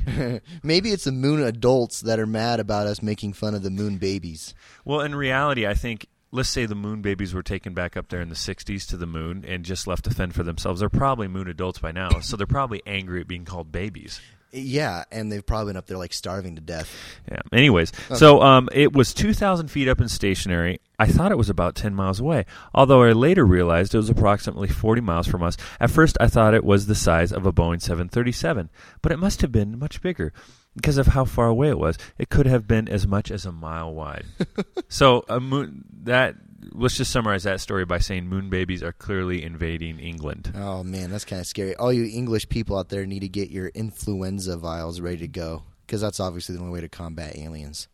Maybe 0.64 0.92
it's 0.92 1.06
the 1.06 1.12
moon 1.12 1.42
adults 1.42 2.02
that 2.02 2.20
are 2.20 2.28
mad 2.28 2.60
about 2.60 2.88
us 2.88 3.02
making 3.02 3.34
fun 3.34 3.56
of 3.56 3.64
the 3.64 3.72
moon 3.72 3.98
babies. 3.98 4.54
Well, 4.86 5.02
in 5.02 5.16
reality, 5.16 5.66
I 5.66 5.74
think 5.74 6.08
let's 6.32 6.50
say 6.50 6.66
the 6.66 6.76
moon 6.76 7.02
babies 7.02 7.34
were 7.34 7.44
taken 7.44 7.74
back 7.74 7.98
up 7.98 8.10
there 8.10 8.22
in 8.22 8.30
the 8.30 8.36
60s 8.36 8.88
to 8.90 8.98
the 8.98 9.06
moon 9.06 9.44
and 9.48 9.66
just 9.66 9.88
left 9.88 10.04
to 10.06 10.12
fend 10.12 10.36
for 10.36 10.44
themselves. 10.44 10.80
They're 10.80 10.90
probably 10.90 11.28
moon 11.28 11.48
adults 11.48 11.80
by 11.80 11.92
now, 11.92 12.20
so 12.20 12.38
they're 12.38 12.48
probably 12.48 12.82
angry 12.86 13.22
at 13.22 13.28
being 13.28 13.46
called 13.46 13.72
babies. 13.72 14.22
Yeah, 14.56 15.04
and 15.12 15.32
they've 15.32 15.46
probably 15.46 15.72
been 15.72 15.78
up 15.78 15.88
there 15.88 15.98
like 15.98 16.14
starving 16.14 16.56
to 16.56 16.62
death. 16.62 16.96
Yeah. 17.30 17.42
Anyways, 17.52 17.92
so 18.14 18.40
um, 18.44 18.70
it 18.72 18.94
was 18.94 19.12
2,000 19.14 19.68
feet 19.68 19.88
up 19.88 20.00
and 20.00 20.12
stationary. 20.12 20.80
I 21.00 21.08
thought 21.08 21.32
it 21.32 21.40
was 21.40 21.50
about 21.50 21.74
10 21.74 21.96
miles 21.96 22.20
away, 22.20 22.46
although 22.74 23.02
I 23.02 23.14
later 23.14 23.46
realized 23.46 23.96
it 23.96 23.98
was 23.98 24.12
approximately 24.12 24.68
40 24.68 25.02
miles 25.02 25.28
from 25.28 25.42
us. 25.42 25.58
At 25.80 25.90
first, 25.90 26.18
I 26.22 26.28
thought 26.28 26.54
it 26.54 26.64
was 26.64 26.86
the 26.86 26.94
size 26.94 27.34
of 27.34 27.48
a 27.48 27.52
Boeing 27.52 27.82
737, 27.82 28.70
but 29.02 29.12
it 29.12 29.18
must 29.18 29.42
have 29.42 29.52
been 29.52 29.80
much 29.80 30.02
bigger. 30.02 30.32
Because 30.76 30.98
of 30.98 31.08
how 31.08 31.26
far 31.26 31.48
away 31.48 31.70
it 31.70 31.78
was, 31.78 31.98
it 32.18 32.30
could 32.30 32.48
have 32.48 32.68
been 32.68 32.88
as 32.88 33.06
much 33.06 33.30
as 33.30 33.46
a 33.46 33.52
mile 33.52 33.94
wide. 33.94 34.26
so, 34.88 35.24
a 35.30 35.40
moon, 35.40 35.86
that 36.04 36.36
let's 36.72 36.98
just 36.98 37.12
summarize 37.12 37.44
that 37.44 37.62
story 37.62 37.86
by 37.86 38.00
saying 38.00 38.28
moon 38.28 38.50
babies 38.50 38.84
are 38.84 38.94
clearly 38.94 39.44
invading 39.44 40.00
England. 40.00 40.52
Oh 40.56 40.84
man, 40.84 41.12
that's 41.12 41.26
kind 41.26 41.40
of 41.40 41.48
scary. 41.48 41.76
All 41.76 41.94
you 41.94 42.06
English 42.06 42.50
people 42.50 42.78
out 42.78 42.90
there 42.90 43.06
need 43.06 43.22
to 43.22 43.28
get 43.28 43.50
your 43.50 43.68
influenza 43.68 44.58
vials 44.58 45.00
ready 45.00 45.18
to 45.18 45.28
go 45.28 45.64
because 45.86 46.02
that's 46.02 46.20
obviously 46.20 46.56
the 46.56 46.62
only 46.62 46.74
way 46.74 46.82
to 46.82 46.90
combat 46.90 47.38
aliens. 47.38 47.88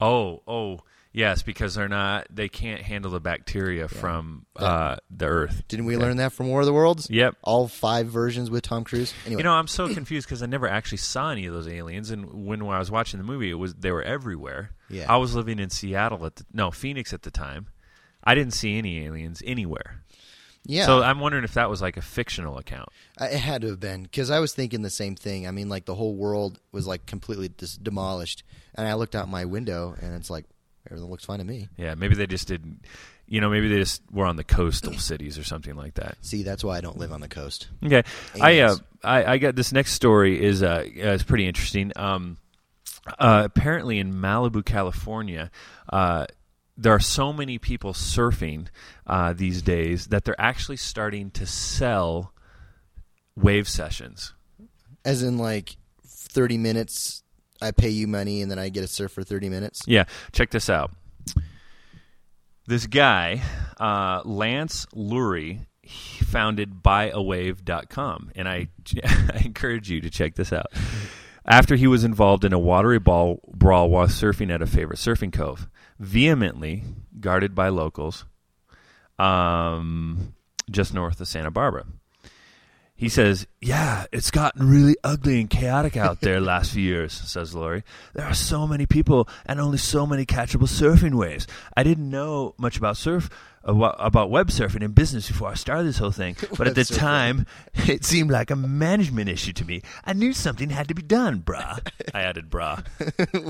Oh, 0.00 0.42
oh, 0.46 0.80
yes, 1.12 1.42
because 1.42 1.74
they're 1.74 1.88
not, 1.88 2.26
they 2.30 2.48
can't 2.48 2.80
handle 2.82 3.10
the 3.10 3.20
bacteria 3.20 3.88
from 3.88 4.46
uh, 4.56 4.96
the 5.10 5.26
Earth. 5.26 5.62
Didn't 5.68 5.86
we 5.86 5.96
learn 5.96 6.16
that 6.18 6.32
from 6.32 6.48
War 6.48 6.60
of 6.60 6.66
the 6.66 6.72
Worlds? 6.72 7.08
Yep. 7.10 7.36
All 7.42 7.68
five 7.68 8.06
versions 8.08 8.50
with 8.50 8.62
Tom 8.64 8.84
Cruise. 8.84 9.12
Anyway, 9.26 9.40
You 9.40 9.44
know, 9.44 9.52
I'm 9.52 9.68
so 9.68 9.92
confused 9.92 10.26
because 10.26 10.42
I 10.42 10.46
never 10.46 10.66
actually 10.68 10.98
saw 10.98 11.30
any 11.30 11.46
of 11.46 11.54
those 11.54 11.68
aliens, 11.68 12.10
and 12.10 12.46
when, 12.46 12.64
when 12.64 12.74
I 12.76 12.78
was 12.78 12.90
watching 12.90 13.18
the 13.18 13.24
movie, 13.24 13.50
it 13.50 13.54
was 13.54 13.74
they 13.74 13.92
were 13.92 14.02
everywhere. 14.02 14.70
Yeah. 14.88 15.12
I 15.12 15.16
was 15.16 15.34
living 15.34 15.58
in 15.58 15.70
Seattle 15.70 16.24
at 16.26 16.36
the 16.36 16.44
no 16.52 16.70
Phoenix 16.70 17.12
at 17.12 17.22
the 17.22 17.30
time. 17.30 17.66
I 18.24 18.34
didn't 18.34 18.52
see 18.54 18.78
any 18.78 19.04
aliens 19.04 19.42
anywhere. 19.44 20.02
yeah. 20.64 20.86
So 20.86 21.02
I'm 21.02 21.18
wondering 21.18 21.42
if 21.44 21.54
that 21.54 21.68
was 21.68 21.82
like 21.82 21.96
a 21.96 22.02
fictional 22.02 22.56
account. 22.58 22.88
It 23.20 23.38
had 23.38 23.62
to 23.62 23.68
have 23.68 23.80
been 23.80 24.04
because 24.04 24.30
I 24.30 24.38
was 24.38 24.52
thinking 24.52 24.82
the 24.82 24.90
same 24.90 25.16
thing. 25.16 25.46
I 25.46 25.50
mean, 25.50 25.68
like 25.68 25.86
the 25.86 25.94
whole 25.96 26.14
world 26.14 26.60
was 26.70 26.86
like 26.86 27.04
completely 27.06 27.48
dis- 27.48 27.76
demolished, 27.76 28.44
and 28.74 28.86
I 28.86 28.94
looked 28.94 29.14
out 29.16 29.28
my 29.28 29.44
window, 29.44 29.96
and 30.00 30.14
it's 30.14 30.30
like 30.30 30.44
everything 30.86 31.10
looks 31.10 31.24
fine 31.24 31.38
to 31.38 31.44
me. 31.44 31.68
Yeah, 31.76 31.94
maybe 31.94 32.14
they 32.14 32.26
just 32.26 32.48
didn't. 32.48 32.84
You 33.26 33.40
know, 33.40 33.48
maybe 33.48 33.68
they 33.68 33.78
just 33.78 34.02
were 34.10 34.26
on 34.26 34.36
the 34.36 34.44
coastal 34.44 34.98
cities 34.98 35.38
or 35.38 35.44
something 35.44 35.74
like 35.74 35.94
that. 35.94 36.18
See, 36.20 36.42
that's 36.42 36.62
why 36.62 36.76
I 36.76 36.80
don't 36.80 36.98
live 36.98 37.12
on 37.12 37.20
the 37.20 37.28
coast. 37.28 37.68
Okay, 37.84 38.02
I 38.40 38.60
uh, 38.60 38.76
I, 39.02 39.24
I 39.24 39.38
got 39.38 39.54
this 39.54 39.72
next 39.72 39.92
story 39.92 40.42
is 40.42 40.62
uh, 40.62 40.84
uh 40.84 41.08
is 41.08 41.22
pretty 41.22 41.46
interesting. 41.46 41.92
Um, 41.96 42.38
uh, 43.18 43.42
apparently 43.44 43.98
in 43.98 44.12
Malibu, 44.12 44.64
California, 44.64 45.50
uh, 45.92 46.26
there 46.76 46.92
are 46.92 47.00
so 47.00 47.32
many 47.32 47.58
people 47.58 47.92
surfing 47.92 48.68
uh, 49.06 49.32
these 49.32 49.62
days 49.62 50.06
that 50.08 50.24
they're 50.24 50.40
actually 50.40 50.76
starting 50.76 51.30
to 51.32 51.46
sell 51.46 52.32
wave 53.36 53.68
sessions. 53.68 54.34
As 55.04 55.22
in, 55.22 55.38
like 55.38 55.76
thirty 56.06 56.58
minutes, 56.58 57.22
I 57.62 57.70
pay 57.70 57.90
you 57.90 58.06
money, 58.06 58.42
and 58.42 58.50
then 58.50 58.58
I 58.58 58.68
get 58.68 58.84
a 58.84 58.88
surf 58.88 59.12
for 59.12 59.22
thirty 59.22 59.48
minutes. 59.48 59.82
Yeah, 59.86 60.04
check 60.32 60.50
this 60.50 60.68
out. 60.68 60.90
This 62.66 62.86
guy, 62.86 63.42
uh, 63.80 64.22
Lance 64.24 64.86
Lurie, 64.94 65.66
founded 65.86 66.82
buyawave.com, 66.82 68.32
and 68.36 68.48
I, 68.48 68.68
I 69.04 69.42
encourage 69.44 69.90
you 69.90 70.00
to 70.00 70.10
check 70.10 70.34
this 70.36 70.52
out. 70.52 70.66
After 71.44 71.74
he 71.74 71.88
was 71.88 72.04
involved 72.04 72.44
in 72.44 72.52
a 72.52 72.58
watery 72.58 73.00
ball 73.00 73.40
brawl 73.52 73.90
while 73.90 74.06
surfing 74.06 74.52
at 74.52 74.62
a 74.62 74.66
favorite 74.66 74.98
surfing 74.98 75.32
cove, 75.32 75.66
vehemently 75.98 76.84
guarded 77.18 77.54
by 77.54 77.68
locals, 77.68 78.26
um, 79.18 80.34
just 80.70 80.94
north 80.94 81.20
of 81.20 81.26
Santa 81.26 81.50
Barbara. 81.50 81.84
He 83.02 83.08
says, 83.08 83.48
Yeah, 83.60 84.06
it's 84.12 84.30
gotten 84.30 84.70
really 84.70 84.94
ugly 85.02 85.40
and 85.40 85.50
chaotic 85.50 85.96
out 85.96 86.20
there 86.20 86.40
last 86.52 86.72
few 86.72 86.84
years, 86.84 87.12
says 87.12 87.52
Lurie. 87.52 87.82
There 88.14 88.24
are 88.24 88.32
so 88.32 88.64
many 88.64 88.86
people 88.86 89.28
and 89.44 89.58
only 89.58 89.78
so 89.78 90.06
many 90.06 90.24
catchable 90.24 90.68
surfing 90.68 91.14
waves. 91.14 91.48
I 91.76 91.82
didn't 91.82 92.08
know 92.08 92.54
much 92.58 92.76
about 92.76 92.96
surf 92.96 93.28
uh, 93.66 93.72
about 93.98 94.30
web 94.30 94.50
surfing 94.50 94.84
and 94.84 94.94
business 94.94 95.26
before 95.26 95.48
I 95.48 95.54
started 95.54 95.88
this 95.88 95.98
whole 95.98 96.12
thing, 96.12 96.36
but 96.56 96.68
at 96.68 96.76
the 96.76 96.82
surfing. 96.82 96.98
time, 96.98 97.46
it 97.88 98.04
seemed 98.04 98.30
like 98.30 98.52
a 98.52 98.56
management 98.56 99.28
issue 99.28 99.52
to 99.54 99.64
me. 99.64 99.82
I 100.04 100.12
knew 100.12 100.32
something 100.32 100.70
had 100.70 100.86
to 100.86 100.94
be 100.94 101.02
done, 101.02 101.42
brah. 101.42 101.84
I 102.14 102.22
added 102.22 102.50
brah. 102.50 102.86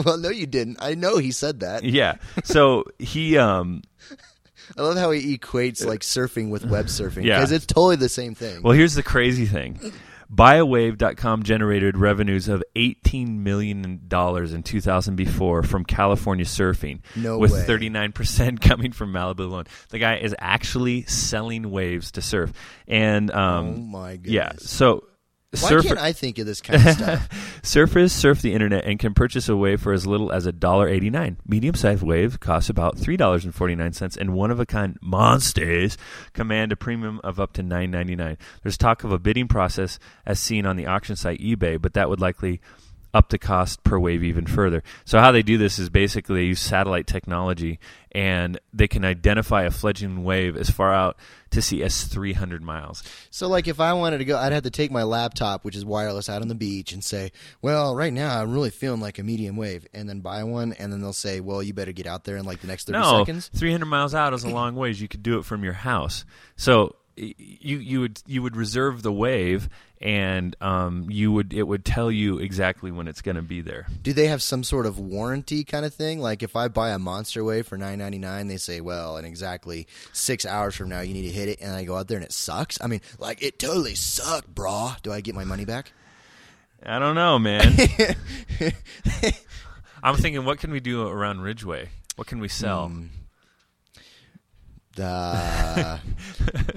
well, 0.03 0.17
no, 0.17 0.31
you 0.31 0.47
didn't. 0.47 0.79
I 0.81 0.95
know 0.95 1.19
he 1.19 1.31
said 1.31 1.61
that. 1.61 1.85
Yeah. 1.85 2.15
So 2.43 2.85
he 2.99 3.37
um 3.37 3.83
I 4.77 4.83
love 4.83 4.97
how 4.97 5.11
he 5.11 5.37
equates 5.39 5.85
like 5.85 6.01
surfing 6.01 6.51
with 6.51 6.65
web 6.65 6.87
surfing 6.87 7.25
Yeah. 7.25 7.37
because 7.39 7.53
it's 7.53 7.67
totally 7.67 7.97
the 7.97 8.09
same 8.09 8.35
thing. 8.35 8.63
Well, 8.63 8.73
here's 8.75 8.95
the 8.95 9.03
crazy 9.03 9.47
thing. 9.47 9.81
buyawave.com 10.33 11.43
generated 11.43 11.97
revenues 11.97 12.49
of 12.49 12.63
$18 12.75 13.29
million 13.39 13.85
in 14.11 14.63
2004 14.63 15.63
from 15.63 15.85
California 15.85 16.45
surfing, 16.45 17.01
No 17.17 17.39
with 17.39 17.53
way. 17.53 17.65
39% 17.67 18.61
coming 18.69 18.93
from 18.93 19.13
Malibu 19.13 19.41
alone. 19.41 19.65
The 19.91 19.99
guy 19.99 20.17
is 20.17 20.35
actually 20.39 21.03
selling 21.05 21.71
waves 21.71 22.13
to 22.13 22.23
surf. 22.23 22.53
And 22.89 23.31
um, 23.31 23.67
Oh 23.69 23.73
my 23.77 24.17
goodness. 24.17 24.33
yeah, 24.33 24.53
so 24.59 25.05
Why 25.61 25.83
can't 25.83 25.99
I 25.99 26.13
think 26.13 26.39
of 26.39 26.47
this 26.47 26.63
kind 26.63 26.87
of 26.87 26.95
stuff? 26.95 27.29
Surfers 27.63 28.11
surf 28.11 28.41
the 28.41 28.55
internet 28.55 28.87
and 28.87 28.99
can 28.99 29.13
purchase 29.13 29.51
a 29.51 29.57
wave 29.57 29.83
for 29.83 29.93
as 29.93 30.07
little 30.07 30.33
as 30.33 30.47
$1.89. 30.47 31.37
Medium-sized 31.47 32.03
wave 32.03 32.41
costs 32.41 32.71
about 32.71 32.97
$3.49, 32.97 34.17
and 34.17 34.35
one-of-a-kind 34.35 34.99
monsters 35.03 35.99
command 36.33 36.73
a 36.73 36.77
premium 36.77 37.21
of 37.23 37.39
up 37.39 37.53
to 37.53 37.63
$9.99. 37.63 38.39
There's 38.63 38.79
talk 38.79 39.05
of 39.05 39.13
a 39.13 39.19
bidding 39.19 39.47
process 39.47 39.99
as 40.25 40.41
seen 40.41 40.65
on 40.65 40.77
the 40.77 40.87
auction 40.87 41.17
site 41.17 41.41
eBay, 41.41 41.81
but 41.81 41.93
that 41.93 42.09
would 42.09 42.21
likely 42.21 42.61
up 43.15 43.29
the 43.29 43.39
cost 43.39 43.85
per 43.85 43.99
wave 43.99 44.25
even 44.25 44.47
further. 44.47 44.83
So 45.05 45.19
how 45.19 45.33
they 45.33 45.43
do 45.43 45.59
this 45.59 45.79
is 45.79 45.91
basically 45.91 46.37
they 46.37 46.47
use 46.47 46.61
satellite 46.61 47.07
technology 47.07 47.79
and 48.11 48.59
they 48.73 48.89
can 48.89 49.05
identify 49.05 49.63
a 49.63 49.71
fledgling 49.71 50.25
wave 50.25 50.57
as 50.57 50.71
far 50.71 50.93
out 50.93 51.17
to 51.51 51.63
sea 51.63 51.83
as 51.83 52.05
300 52.05 52.63
miles. 52.63 53.03
So, 53.31 53.49
like, 53.49 53.69
if 53.69 53.81
I 53.81 53.93
wanted 53.93 54.19
to 54.19 54.25
go, 54.25 54.39
I'd 54.39 54.53
have 54.53 54.63
to 54.65 54.71
take 54.71 54.91
my 54.91 55.03
laptop, 55.03 55.65
which 55.65 55.77
is 55.77 55.85
wireless, 55.85 56.29
out 56.29 56.43
on 56.43 56.49
the 56.49 56.55
beach 56.55 56.93
and 56.93 57.05
say, 57.05 57.33
"Well, 57.61 57.95
right 57.95 58.13
now 58.13 58.41
I'm 58.41 58.53
really 58.53 58.71
feeling 58.71 59.01
like 59.01 59.19
a 59.19 59.23
medium 59.23 59.57
wave," 59.57 59.87
and 59.93 60.09
then 60.09 60.21
buy 60.21 60.45
one, 60.45 60.73
and 60.75 60.93
then 60.93 61.01
they'll 61.01 61.13
say, 61.13 61.41
"Well, 61.41 61.63
you 61.63 61.75
better 61.75 61.93
get 61.93 62.07
out 62.07 62.25
there 62.25 62.37
in 62.37 62.45
like 62.45 62.61
the 62.61 62.67
next 62.67 62.87
thirty 62.87 62.99
no, 62.99 63.19
seconds." 63.19 63.51
300 63.55 63.85
miles 63.87 64.15
out 64.15 64.33
is 64.33 64.45
a 64.45 64.49
long 64.51 64.75
ways. 64.75 65.01
You 65.01 65.09
could 65.09 65.23
do 65.23 65.39
it 65.39 65.45
from 65.45 65.65
your 65.65 65.75
house. 65.75 66.25
So 66.57 66.97
you 67.17 67.79
you 67.79 68.01
would 68.01 68.23
you 68.27 68.43
would 68.43 68.57
reserve 68.57 69.03
the 69.03 69.13
wave, 69.13 69.69
and 70.01 70.57
um, 70.61 71.07
you 71.11 71.31
would 71.33 71.53
it 71.53 71.65
would 71.65 71.85
tell 71.85 72.11
you 72.11 72.39
exactly 72.39 72.91
when 72.91 73.09
it's 73.09 73.23
going 73.23 73.37
to 73.37 73.43
be 73.43 73.61
there. 73.61 73.87
Do 74.03 74.13
they 74.13 74.27
have 74.27 74.43
some 74.43 74.65
sort 74.65 74.87
of 74.87 74.99
warranty 74.99 75.65
kind 75.65 75.85
of 75.85 75.95
thing? 75.95 76.21
Like, 76.21 76.43
if 76.43 76.57
I 76.57 76.69
buy 76.69 76.91
a 76.91 76.99
monster 76.99 77.45
wave 77.45 77.67
for 77.67 77.77
nine 77.77 77.99
ninety 77.99 78.19
nine, 78.19 78.49
they 78.49 78.57
say, 78.57 78.81
"Well, 78.81 79.17
in 79.17 79.25
exactly 79.25 79.87
six 80.13 80.47
hours 80.47 80.75
from 80.75 80.89
now, 80.89 81.01
you 81.01 81.15
need 81.15 81.23
to 81.23 81.33
hit 81.33 81.49
it," 81.49 81.61
and 81.61 81.73
I 81.75 81.85
go 81.85 81.97
out 81.97 82.09
there 82.09 82.17
and 82.19 82.25
it 82.25 82.33
sucks. 82.33 82.81
I 82.81 82.87
mean, 82.87 83.01
like, 83.19 83.43
it 83.43 83.59
totally 83.59 83.95
sucked, 83.95 84.55
brah. 84.55 85.01
Do 85.03 85.13
I 85.13 85.21
get 85.21 85.35
my 85.35 85.45
money 85.45 85.65
back? 85.65 85.93
I 86.85 86.99
don't 86.99 87.15
know, 87.15 87.39
man. 87.39 87.77
I'm 90.03 90.17
thinking, 90.17 90.45
what 90.45 90.59
can 90.59 90.73
we 90.73 90.81
do 90.81 91.07
around 91.07 91.41
Ridgway? 91.43 91.91
What 92.17 92.27
can 92.27 92.41
we 92.41 92.49
sell? 92.49 92.89
Hmm. 92.89 93.07
Uh, 95.01 95.99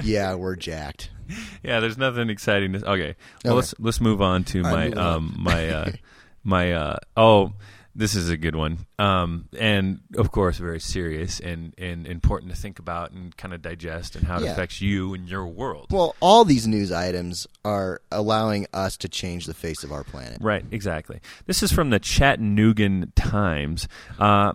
yeah, 0.04 0.36
we're 0.36 0.56
jacked. 0.56 1.10
Yeah, 1.64 1.80
there's 1.80 1.98
nothing 1.98 2.30
exciting. 2.30 2.74
To, 2.74 2.78
okay, 2.92 3.16
well 3.44 3.54
Okay. 3.54 3.56
let's 3.56 3.74
let's 3.80 4.00
move 4.00 4.22
on 4.22 4.44
to 4.44 4.62
my 4.62 4.72
right, 4.72 4.84
moving 4.90 5.00
on. 5.00 5.14
um 5.16 5.36
my 5.40 5.70
uh 5.70 5.92
my 6.44 6.72
uh 6.74 6.98
oh 7.18 7.54
this 7.96 8.14
is 8.14 8.30
a 8.30 8.38
good 8.38 8.56
one 8.56 8.86
um 9.00 9.48
and 9.58 10.02
of 10.18 10.32
course 10.32 10.58
very 10.60 10.80
serious 10.80 11.40
and 11.40 11.74
and 11.80 12.06
important 12.06 12.52
to 12.52 12.56
think 12.58 12.78
about 12.78 13.10
and 13.12 13.36
kind 13.38 13.56
of 13.56 13.64
digest 13.64 14.16
and 14.16 14.28
how 14.28 14.38
it 14.38 14.44
Yeah. 14.44 14.52
affects 14.52 14.82
you 14.82 15.16
and 15.16 15.28
your 15.28 15.48
world. 15.48 15.88
Well, 15.92 16.16
all 16.20 16.46
these 16.46 16.68
news 16.68 16.92
items 16.92 17.48
are 17.64 18.02
allowing 18.12 18.68
us 18.72 18.96
to 18.98 19.10
change 19.10 19.48
the 19.48 19.56
face 19.56 19.84
of 19.84 19.92
our 19.92 20.04
planet. 20.04 20.38
Right, 20.42 20.64
exactly. 20.70 21.22
This 21.48 21.64
is 21.64 21.72
from 21.72 21.90
the 21.90 22.00
Chattanoogan 22.00 23.14
Times, 23.16 23.88
uh, 24.20 24.54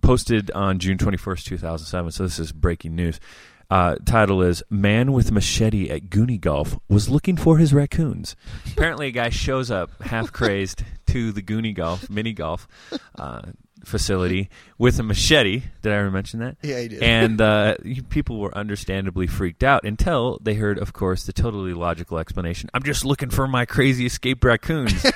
posted 0.00 0.50
on 0.52 0.78
June 0.78 0.98
21st, 0.98 1.44
2007. 1.44 2.10
So 2.12 2.22
this 2.24 2.38
is 2.38 2.52
breaking 2.52 2.94
news. 2.94 3.20
Uh, 3.70 3.94
title 4.04 4.42
is 4.42 4.64
Man 4.68 5.12
with 5.12 5.30
Machete 5.30 5.90
at 5.90 6.10
Goony 6.10 6.40
Golf 6.40 6.76
was 6.88 7.08
looking 7.08 7.36
for 7.36 7.58
his 7.58 7.72
raccoons. 7.72 8.34
Apparently, 8.72 9.06
a 9.06 9.12
guy 9.12 9.28
shows 9.28 9.70
up 9.70 10.02
half 10.02 10.32
crazed 10.32 10.82
to 11.06 11.30
the 11.30 11.40
Goony 11.40 11.72
Golf, 11.72 12.10
mini 12.10 12.32
golf 12.32 12.66
uh, 13.16 13.42
facility 13.84 14.50
with 14.76 14.98
a 14.98 15.04
machete. 15.04 15.62
Did 15.82 15.92
I 15.92 15.96
ever 15.96 16.10
mention 16.10 16.40
that? 16.40 16.56
Yeah, 16.62 16.76
I 16.78 16.88
did. 16.88 17.02
And 17.02 17.40
uh, 17.40 17.76
people 18.08 18.40
were 18.40 18.56
understandably 18.56 19.28
freaked 19.28 19.62
out 19.62 19.84
until 19.84 20.38
they 20.42 20.54
heard, 20.54 20.78
of 20.78 20.92
course, 20.92 21.24
the 21.24 21.32
totally 21.32 21.72
logical 21.72 22.18
explanation. 22.18 22.70
I'm 22.74 22.82
just 22.82 23.04
looking 23.04 23.30
for 23.30 23.46
my 23.46 23.66
crazy 23.66 24.04
escaped 24.04 24.44
raccoons. 24.44 25.06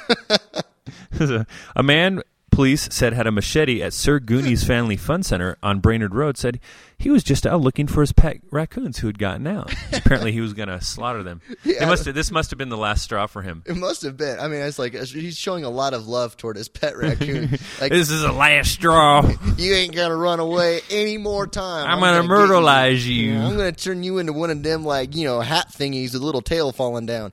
a 1.77 1.83
man 1.83 2.23
police 2.55 2.89
said 2.93 3.13
had 3.13 3.27
a 3.27 3.33
machete 3.33 3.83
at 3.83 3.93
Sir 3.93 4.21
Goony's 4.21 4.65
Family 4.65 4.97
Fun 4.97 5.23
Center 5.23 5.57
on 5.63 5.81
Brainerd 5.81 6.15
Road 6.15 6.39
said 6.39 6.61
he 6.97 7.11
was 7.11 7.25
just 7.25 7.47
out 7.47 7.61
looking 7.61 7.87
for 7.87 8.01
his 8.01 8.13
pet 8.13 8.39
raccoons 8.51 8.99
who 8.99 9.09
had 9.09 9.19
gotten 9.19 9.47
out. 9.47 9.75
Apparently, 9.93 10.31
he 10.31 10.41
was 10.41 10.53
going 10.53 10.69
to 10.69 10.81
slaughter 10.81 11.23
them. 11.23 11.41
Yeah. 11.65 11.87
Must 11.87 12.05
have, 12.05 12.15
this 12.15 12.31
must 12.31 12.51
have 12.51 12.59
been 12.59 12.69
the 12.69 12.77
last 12.77 13.03
straw 13.03 13.27
for 13.27 13.43
him. 13.43 13.63
It 13.67 13.77
must 13.77 14.03
have 14.03 14.17
been. 14.17 14.39
I 14.39 14.47
mean, 14.49 14.61
it's 14.61 14.79
like 14.79 14.95
he's 14.95 15.37
showing 15.37 15.65
a 15.65 15.69
lot 15.69 15.95
of 15.95 16.07
love 16.07 16.37
toward 16.37 16.57
his 16.57 16.69
pet 16.69 16.97
raccoon. 16.97 17.59
Like 17.81 17.91
This 17.91 18.11
is 18.11 18.23
the 18.23 18.33
last 18.33 18.71
straw. 18.71 19.29
you 19.59 19.75
ain't 19.75 19.95
gonna 19.95 20.15
run 20.17 20.39
away 20.39 20.81
any 20.91 21.19
more 21.19 21.47
time. 21.47 21.87
I'm 21.89 21.99
gonna 21.99 22.23
get 22.23 22.31
myrtleize 22.31 23.05
you. 23.05 23.33
Yeah, 23.33 23.47
I'm 23.47 23.57
gonna 23.57 23.73
turn 23.73 24.03
you 24.03 24.19
into 24.19 24.33
one 24.33 24.51
of 24.51 24.63
them 24.63 24.85
like 24.85 25.17
you 25.17 25.25
know 25.25 25.41
hat 25.41 25.69
thingies 25.73 26.13
with 26.13 26.23
a 26.23 26.25
little 26.25 26.43
tail 26.43 26.73
falling 26.73 27.07
down. 27.07 27.33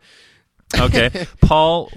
Okay. 0.77 1.27
Paul 1.41 1.91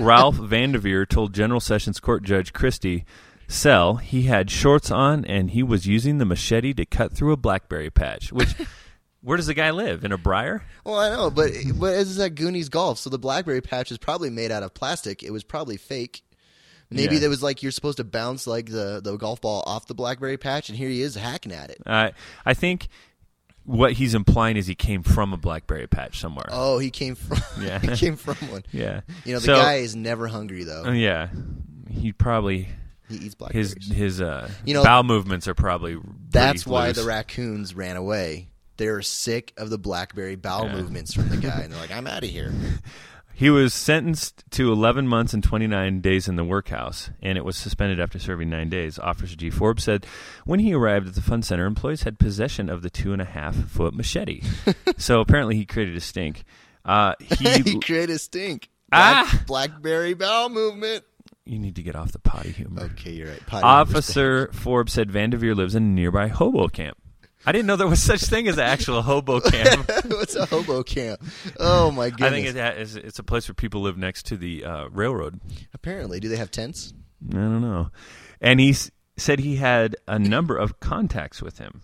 Ralph 0.00 0.36
Vanderveer 0.36 1.06
told 1.06 1.32
General 1.34 1.60
Sessions 1.60 2.00
Court 2.00 2.22
Judge 2.22 2.52
Christie 2.52 3.04
Sell 3.48 3.96
he 3.96 4.22
had 4.22 4.50
shorts 4.50 4.90
on 4.90 5.24
and 5.24 5.50
he 5.52 5.62
was 5.62 5.86
using 5.86 6.18
the 6.18 6.24
machete 6.24 6.74
to 6.74 6.84
cut 6.84 7.12
through 7.12 7.32
a 7.32 7.36
blackberry 7.36 7.90
patch. 7.90 8.32
Which, 8.32 8.54
where 9.22 9.36
does 9.36 9.46
the 9.46 9.54
guy 9.54 9.70
live? 9.70 10.04
In 10.04 10.10
a 10.12 10.18
briar? 10.18 10.64
Well, 10.84 10.96
I 10.98 11.10
know, 11.10 11.30
but 11.30 11.52
but 11.76 11.94
it's 11.94 12.18
at 12.18 12.34
Goonies 12.34 12.68
Golf, 12.68 12.98
so 12.98 13.08
the 13.10 13.18
BlackBerry 13.18 13.60
patch 13.60 13.92
is 13.92 13.98
probably 13.98 14.30
made 14.30 14.50
out 14.50 14.62
of 14.64 14.74
plastic. 14.74 15.22
It 15.22 15.30
was 15.30 15.44
probably 15.44 15.76
fake. 15.76 16.22
Maybe 16.90 17.14
Yeah. 17.14 17.20
there 17.22 17.30
was 17.30 17.42
like 17.42 17.62
you're 17.62 17.72
supposed 17.72 17.96
to 17.98 18.04
bounce 18.04 18.46
like 18.46 18.66
the, 18.66 19.00
the 19.02 19.16
golf 19.16 19.40
ball 19.40 19.62
off 19.66 19.86
the 19.86 19.94
BlackBerry 19.94 20.38
patch, 20.38 20.68
and 20.68 20.76
here 20.78 20.88
he 20.88 21.02
is 21.02 21.14
hacking 21.14 21.52
at 21.52 21.70
it. 21.70 21.78
Uh, 21.86 22.10
I 22.44 22.54
think 22.54 22.88
what 23.66 23.92
he's 23.92 24.14
implying 24.14 24.56
is 24.56 24.66
he 24.66 24.74
came 24.74 25.02
from 25.02 25.32
a 25.32 25.36
blackberry 25.36 25.86
patch 25.86 26.20
somewhere. 26.20 26.46
Oh, 26.50 26.78
he 26.78 26.90
came 26.90 27.14
from 27.16 27.38
Yeah. 27.62 27.78
he 27.80 27.88
came 27.96 28.16
from 28.16 28.34
one. 28.50 28.64
yeah. 28.72 29.00
You 29.24 29.34
know, 29.34 29.38
the 29.40 29.46
So- 29.46 29.56
guy 29.56 29.74
is 29.74 29.94
never 29.94 30.26
hungry 30.28 30.64
though. 30.64 30.84
uh, 30.86 30.92
yeah. 30.92 31.28
He 31.90 32.12
probably 32.12 32.68
He 33.08 33.14
eats 33.16 33.24
his 33.24 33.34
blackberries. 33.34 33.92
his 33.92 34.20
uh 34.20 34.48
You 34.64 34.74
know, 34.74 34.82
bowel 34.84 35.02
movements 35.02 35.46
are 35.48 35.54
probably 35.54 35.98
That's 36.30 36.66
why 36.66 36.88
loose. 36.88 36.96
the 36.96 37.04
raccoons 37.04 37.74
ran 37.74 37.96
away. 37.96 38.48
They're 38.76 39.02
sick 39.02 39.52
of 39.56 39.70
the 39.70 39.78
blackberry 39.78 40.36
bowel 40.36 40.66
Yeah. 40.66 40.74
movements 40.76 41.14
from 41.14 41.28
the 41.30 41.38
guy, 41.38 41.60
and 41.62 41.72
they're 41.72 41.80
like, 41.80 41.90
"I'm 41.92 42.06
out 42.06 42.22
of 42.24 42.28
here." 42.30 42.52
He 43.38 43.50
was 43.50 43.74
sentenced 43.74 44.44
to 44.52 44.72
11 44.72 45.06
months 45.06 45.34
and 45.34 45.44
29 45.44 46.00
days 46.00 46.26
in 46.26 46.36
the 46.36 46.44
workhouse, 46.44 47.10
and 47.20 47.36
it 47.36 47.44
was 47.44 47.54
suspended 47.54 48.00
after 48.00 48.18
serving 48.18 48.48
nine 48.48 48.70
days. 48.70 48.98
Officer 48.98 49.36
G. 49.36 49.50
Forbes 49.50 49.84
said 49.84 50.06
when 50.46 50.58
he 50.58 50.72
arrived 50.72 51.06
at 51.06 51.14
the 51.14 51.20
fun 51.20 51.42
center, 51.42 51.66
employees 51.66 52.04
had 52.04 52.18
possession 52.18 52.70
of 52.70 52.80
the 52.80 52.88
two 52.88 53.12
and 53.12 53.20
a 53.20 53.26
half 53.26 53.54
foot 53.54 53.92
machete. 53.92 54.42
so 54.96 55.20
apparently 55.20 55.54
he 55.54 55.66
created 55.66 55.94
a 55.94 56.00
stink. 56.00 56.44
Uh, 56.82 57.12
he 57.20 57.50
he, 57.62 57.78
created 57.78 58.16
a 58.16 58.18
stink. 58.18 58.70
Ah! 58.90 59.42
Blackberry 59.46 60.14
bowel 60.14 60.48
movement. 60.48 61.04
you 61.44 61.58
need 61.58 61.76
to 61.76 61.82
get 61.82 61.94
off 61.94 62.12
the 62.12 62.18
potty 62.18 62.52
humor. 62.52 62.84
Okay, 62.84 63.10
you're 63.10 63.28
right. 63.28 63.46
Potty 63.46 63.64
Officer 63.64 64.48
Forbes 64.54 64.94
said 64.94 65.10
Vanderveer 65.12 65.54
lives 65.54 65.74
in 65.74 65.82
a 65.82 65.86
nearby 65.86 66.28
hobo 66.28 66.68
camp. 66.68 66.96
I 67.44 67.52
didn't 67.52 67.66
know 67.66 67.76
there 67.76 67.86
was 67.86 68.02
such 68.02 68.22
thing 68.22 68.48
as 68.48 68.54
an 68.56 68.64
actual 68.64 69.02
hobo 69.02 69.40
camp. 69.50 69.88
What's 70.06 70.34
a 70.34 70.46
hobo 70.46 70.82
camp? 70.82 71.20
Oh 71.60 71.90
my 71.90 72.10
goodness! 72.10 72.28
I 72.28 72.30
think 72.30 72.46
it 72.48 72.56
ha- 72.56 72.80
is- 72.80 72.96
it's 72.96 73.18
a 73.18 73.22
place 73.24 73.48
where 73.48 73.54
people 73.54 73.82
live 73.82 73.96
next 73.98 74.26
to 74.26 74.36
the 74.36 74.64
uh, 74.64 74.88
railroad. 74.88 75.40
Apparently, 75.74 76.18
do 76.20 76.28
they 76.28 76.36
have 76.36 76.50
tents? 76.50 76.92
I 77.30 77.34
don't 77.34 77.62
know. 77.62 77.90
And 78.40 78.58
he 78.60 78.70
s- 78.70 78.90
said 79.16 79.40
he 79.40 79.56
had 79.56 79.96
a 80.08 80.18
number 80.18 80.56
of 80.56 80.80
contacts 80.80 81.40
with 81.42 81.58
him. 81.58 81.82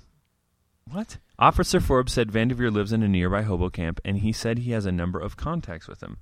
What? 0.90 1.18
Officer 1.38 1.80
Forbes 1.80 2.12
said 2.12 2.30
Vanderveer 2.30 2.70
lives 2.70 2.92
in 2.92 3.02
a 3.02 3.08
nearby 3.08 3.42
hobo 3.42 3.70
camp, 3.70 4.00
and 4.04 4.18
he 4.18 4.32
said 4.32 4.58
he 4.58 4.72
has 4.72 4.84
a 4.86 4.92
number 4.92 5.18
of 5.18 5.36
contacts 5.36 5.88
with 5.88 6.02
him. 6.02 6.18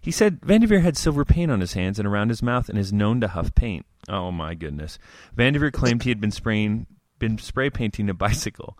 He 0.00 0.10
said 0.10 0.40
Vanderveer 0.42 0.80
had 0.80 0.96
silver 0.96 1.24
paint 1.24 1.50
on 1.50 1.60
his 1.60 1.74
hands 1.74 1.98
and 1.98 2.06
around 2.08 2.28
his 2.30 2.42
mouth 2.42 2.68
and 2.68 2.78
is 2.78 2.92
known 2.92 3.20
to 3.20 3.28
huff 3.28 3.54
paint. 3.54 3.86
Oh 4.08 4.30
my 4.32 4.54
goodness. 4.54 4.98
Vanderveer 5.36 5.70
claimed 5.70 6.02
he 6.02 6.10
had 6.10 6.20
been 6.20 6.30
spraying 6.30 6.86
been 7.18 7.38
spray 7.38 7.70
painting 7.70 8.08
a 8.10 8.14
bicycle. 8.14 8.78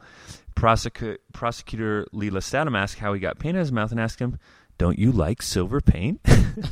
Prosecu- 0.57 1.19
prosecutor 1.33 2.07
Leela 2.13 2.43
Statham 2.43 2.75
asked 2.75 2.99
how 2.99 3.13
he 3.13 3.21
got 3.21 3.39
paint 3.39 3.57
in 3.57 3.61
his 3.61 3.71
mouth 3.73 3.93
and 3.93 4.01
asked 4.01 4.19
him, 4.19 4.39
Don't 4.77 4.99
you 4.99 5.13
like 5.13 5.41
silver 5.41 5.81
paint? 5.81 6.21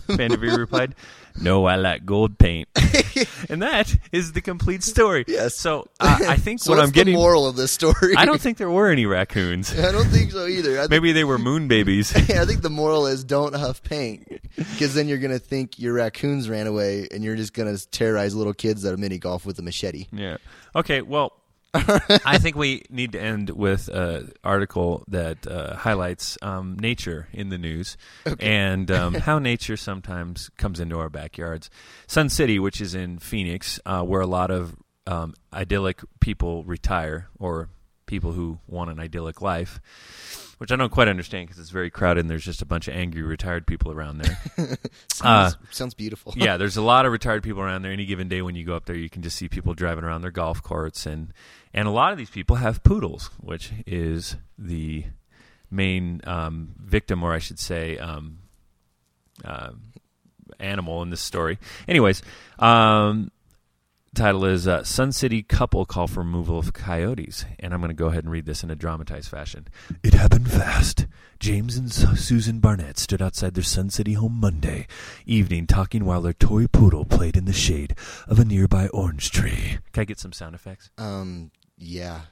Vanderveer 0.08 0.58
replied, 0.58 0.96
No, 1.40 1.66
I 1.66 1.76
like 1.76 2.04
gold 2.04 2.36
paint. 2.36 2.68
and 3.48 3.62
that 3.62 3.94
is 4.10 4.32
the 4.32 4.40
complete 4.40 4.82
story. 4.82 5.24
Yes. 5.28 5.54
So 5.54 5.86
uh, 6.00 6.18
I 6.26 6.36
think 6.36 6.58
So 6.60 6.72
what 6.72 6.80
I'm 6.80 6.90
getting. 6.90 7.14
the 7.14 7.20
moral 7.20 7.46
of 7.46 7.54
this 7.54 7.70
story? 7.70 8.16
I 8.16 8.24
don't 8.24 8.40
think 8.40 8.58
there 8.58 8.68
were 8.70 8.90
any 8.90 9.06
raccoons. 9.06 9.72
I 9.78 9.92
don't 9.92 10.06
think 10.08 10.32
so 10.32 10.48
either. 10.48 10.78
Think, 10.78 10.90
Maybe 10.90 11.12
they 11.12 11.22
were 11.24 11.38
moon 11.38 11.68
babies. 11.68 12.12
I 12.16 12.44
think 12.44 12.62
the 12.62 12.70
moral 12.70 13.06
is 13.06 13.22
don't 13.22 13.54
huff 13.54 13.84
paint, 13.84 14.26
because 14.56 14.94
then 14.94 15.06
you're 15.06 15.18
gonna 15.18 15.38
think 15.38 15.78
your 15.78 15.92
raccoons 15.94 16.48
ran 16.48 16.66
away, 16.66 17.06
and 17.12 17.22
you're 17.22 17.36
just 17.36 17.52
gonna 17.52 17.76
terrorize 17.78 18.34
little 18.34 18.54
kids 18.54 18.82
that 18.82 18.92
are 18.92 18.96
mini 18.96 19.18
golf 19.18 19.46
with 19.46 19.60
a 19.60 19.62
machete. 19.62 20.06
yeah. 20.10 20.38
Okay. 20.74 21.02
Well, 21.02 21.32
I 22.24 22.38
think 22.38 22.56
we 22.56 22.84
need 22.90 23.12
to 23.12 23.20
end 23.20 23.50
with 23.50 23.88
an 23.88 24.32
article 24.44 25.04
that 25.08 25.46
uh, 25.46 25.76
highlights 25.76 26.38
um, 26.42 26.76
nature 26.78 27.28
in 27.32 27.48
the 27.48 27.58
news 27.58 27.96
and 28.40 28.90
um, 28.90 29.14
how 29.26 29.38
nature 29.38 29.76
sometimes 29.76 30.50
comes 30.56 30.80
into 30.80 30.98
our 30.98 31.08
backyards. 31.08 31.70
Sun 32.06 32.28
City, 32.30 32.58
which 32.58 32.80
is 32.80 32.94
in 32.94 33.18
Phoenix, 33.18 33.80
uh, 33.86 34.02
where 34.02 34.20
a 34.20 34.26
lot 34.26 34.50
of 34.50 34.76
um, 35.06 35.34
idyllic 35.52 36.00
people 36.20 36.64
retire 36.64 37.28
or 37.38 37.68
people 38.06 38.32
who 38.32 38.58
want 38.66 38.90
an 38.90 39.00
idyllic 39.00 39.40
life, 39.42 39.80
which 40.58 40.72
I 40.72 40.76
don't 40.76 40.90
quite 40.90 41.08
understand 41.08 41.46
because 41.46 41.60
it's 41.60 41.70
very 41.70 41.90
crowded 41.90 42.20
and 42.20 42.30
there's 42.30 42.44
just 42.44 42.62
a 42.62 42.66
bunch 42.66 42.88
of 42.88 42.94
angry 42.94 43.22
retired 43.22 43.66
people 43.66 43.92
around 43.92 44.18
there. 44.18 44.38
Uh, 45.22 45.48
sounds, 45.48 45.56
sounds 45.70 45.94
beautiful. 45.94 46.34
yeah, 46.36 46.56
there's 46.58 46.76
a 46.76 46.82
lot 46.82 47.06
of 47.06 47.12
retired 47.12 47.42
people 47.42 47.62
around 47.62 47.80
there. 47.82 47.92
Any 47.92 48.04
given 48.04 48.28
day 48.28 48.42
when 48.42 48.54
you 48.54 48.64
go 48.64 48.76
up 48.76 48.84
there, 48.84 48.96
you 48.96 49.08
can 49.08 49.22
just 49.22 49.36
see 49.36 49.48
people 49.48 49.72
driving 49.72 50.04
around 50.04 50.20
their 50.20 50.30
golf 50.30 50.62
carts, 50.62 51.06
and 51.06 51.32
and 51.72 51.88
a 51.88 51.90
lot 51.90 52.12
of 52.12 52.18
these 52.18 52.28
people 52.28 52.56
have 52.56 52.82
poodles, 52.82 53.30
which 53.40 53.72
is 53.86 54.36
the 54.58 55.04
main 55.70 56.20
um, 56.24 56.74
victim, 56.78 57.22
or 57.22 57.32
I 57.32 57.38
should 57.38 57.58
say, 57.58 57.96
um, 57.96 58.40
uh, 59.42 59.70
animal 60.60 61.02
in 61.02 61.08
this 61.08 61.22
story. 61.22 61.58
Anyways, 61.88 62.22
um, 62.58 63.30
title 64.16 64.46
is 64.46 64.66
uh, 64.66 64.82
Sun 64.82 65.12
City 65.12 65.42
couple 65.42 65.84
call 65.84 66.06
for 66.06 66.20
removal 66.20 66.58
of 66.58 66.72
coyotes, 66.72 67.44
and 67.60 67.74
I'm 67.74 67.80
going 67.80 67.90
to 67.90 67.94
go 67.94 68.06
ahead 68.06 68.24
and 68.24 68.32
read 68.32 68.46
this 68.46 68.64
in 68.64 68.70
a 68.70 68.74
dramatized 68.74 69.28
fashion. 69.28 69.68
It 70.02 70.14
happened 70.14 70.50
fast. 70.50 71.06
James 71.38 71.76
and 71.76 71.92
Su- 71.92 72.16
Susan 72.16 72.58
Barnett 72.58 72.98
stood 72.98 73.20
outside 73.20 73.54
their 73.54 73.62
Sun 73.62 73.90
City 73.90 74.14
home 74.14 74.40
Monday 74.40 74.86
evening, 75.26 75.66
talking 75.66 76.06
while 76.06 76.22
their 76.22 76.32
toy 76.32 76.66
poodle 76.66 77.04
played 77.04 77.36
in 77.36 77.44
the 77.44 77.52
shade 77.52 77.94
of 78.26 78.38
a 78.38 78.44
nearby 78.44 78.88
orange 78.88 79.30
tree. 79.30 79.78
Can 79.92 80.00
I 80.00 80.04
get 80.04 80.18
some 80.18 80.32
sound 80.32 80.54
effects? 80.54 80.90
Um. 80.96 81.50
Yeah. 81.76 82.22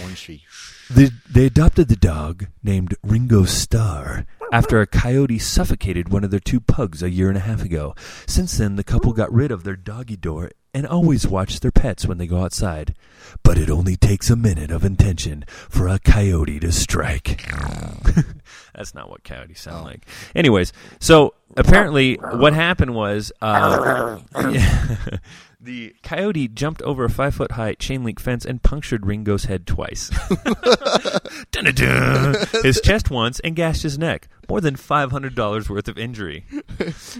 Orange 0.00 0.22
tree. 0.22 0.44
They, 0.88 1.10
they 1.28 1.46
adopted 1.46 1.88
the 1.88 1.96
dog 1.96 2.46
named 2.62 2.94
Ringo 3.02 3.44
Starr 3.44 4.26
after 4.52 4.80
a 4.80 4.86
coyote 4.86 5.40
suffocated 5.40 6.08
one 6.08 6.22
of 6.22 6.30
their 6.30 6.38
two 6.38 6.60
pugs 6.60 7.02
a 7.02 7.10
year 7.10 7.28
and 7.28 7.36
a 7.36 7.40
half 7.40 7.64
ago. 7.64 7.96
Since 8.28 8.58
then, 8.58 8.76
the 8.76 8.84
couple 8.84 9.12
got 9.12 9.32
rid 9.32 9.50
of 9.50 9.64
their 9.64 9.74
doggy 9.74 10.16
door 10.16 10.52
and 10.76 10.86
always 10.86 11.26
watch 11.26 11.60
their 11.60 11.70
pets 11.72 12.04
when 12.06 12.18
they 12.18 12.26
go 12.26 12.42
outside. 12.42 12.94
But 13.42 13.56
it 13.56 13.70
only 13.70 13.96
takes 13.96 14.28
a 14.28 14.36
minute 14.36 14.70
of 14.70 14.84
intention 14.84 15.44
for 15.48 15.88
a 15.88 15.98
coyote 15.98 16.60
to 16.60 16.70
strike. 16.70 17.50
That's 18.74 18.94
not 18.94 19.08
what 19.08 19.24
coyotes 19.24 19.62
sound 19.62 19.78
Oh. 19.82 19.84
like. 19.84 20.06
Anyways, 20.34 20.74
so 21.00 21.32
apparently 21.56 22.16
what 22.16 22.52
happened 22.52 22.94
was 22.94 23.32
uh, 23.40 24.18
the 25.66 25.94
coyote 26.02 26.48
jumped 26.48 26.80
over 26.82 27.04
a 27.04 27.10
five 27.10 27.34
foot 27.34 27.52
high 27.52 27.74
chain 27.74 28.02
link 28.04 28.18
fence 28.18 28.46
and 28.46 28.62
punctured 28.62 29.04
Ringo's 29.04 29.44
head 29.44 29.66
twice. 29.66 30.10
Dun-dun-dun. 31.50 32.36
his 32.62 32.80
chest 32.80 33.10
once 33.10 33.40
and 33.40 33.54
gashed 33.54 33.82
his 33.82 33.98
neck. 33.98 34.28
More 34.48 34.60
than 34.60 34.76
$500 34.76 35.68
worth 35.68 35.88
of 35.88 35.98
injury. 35.98 36.46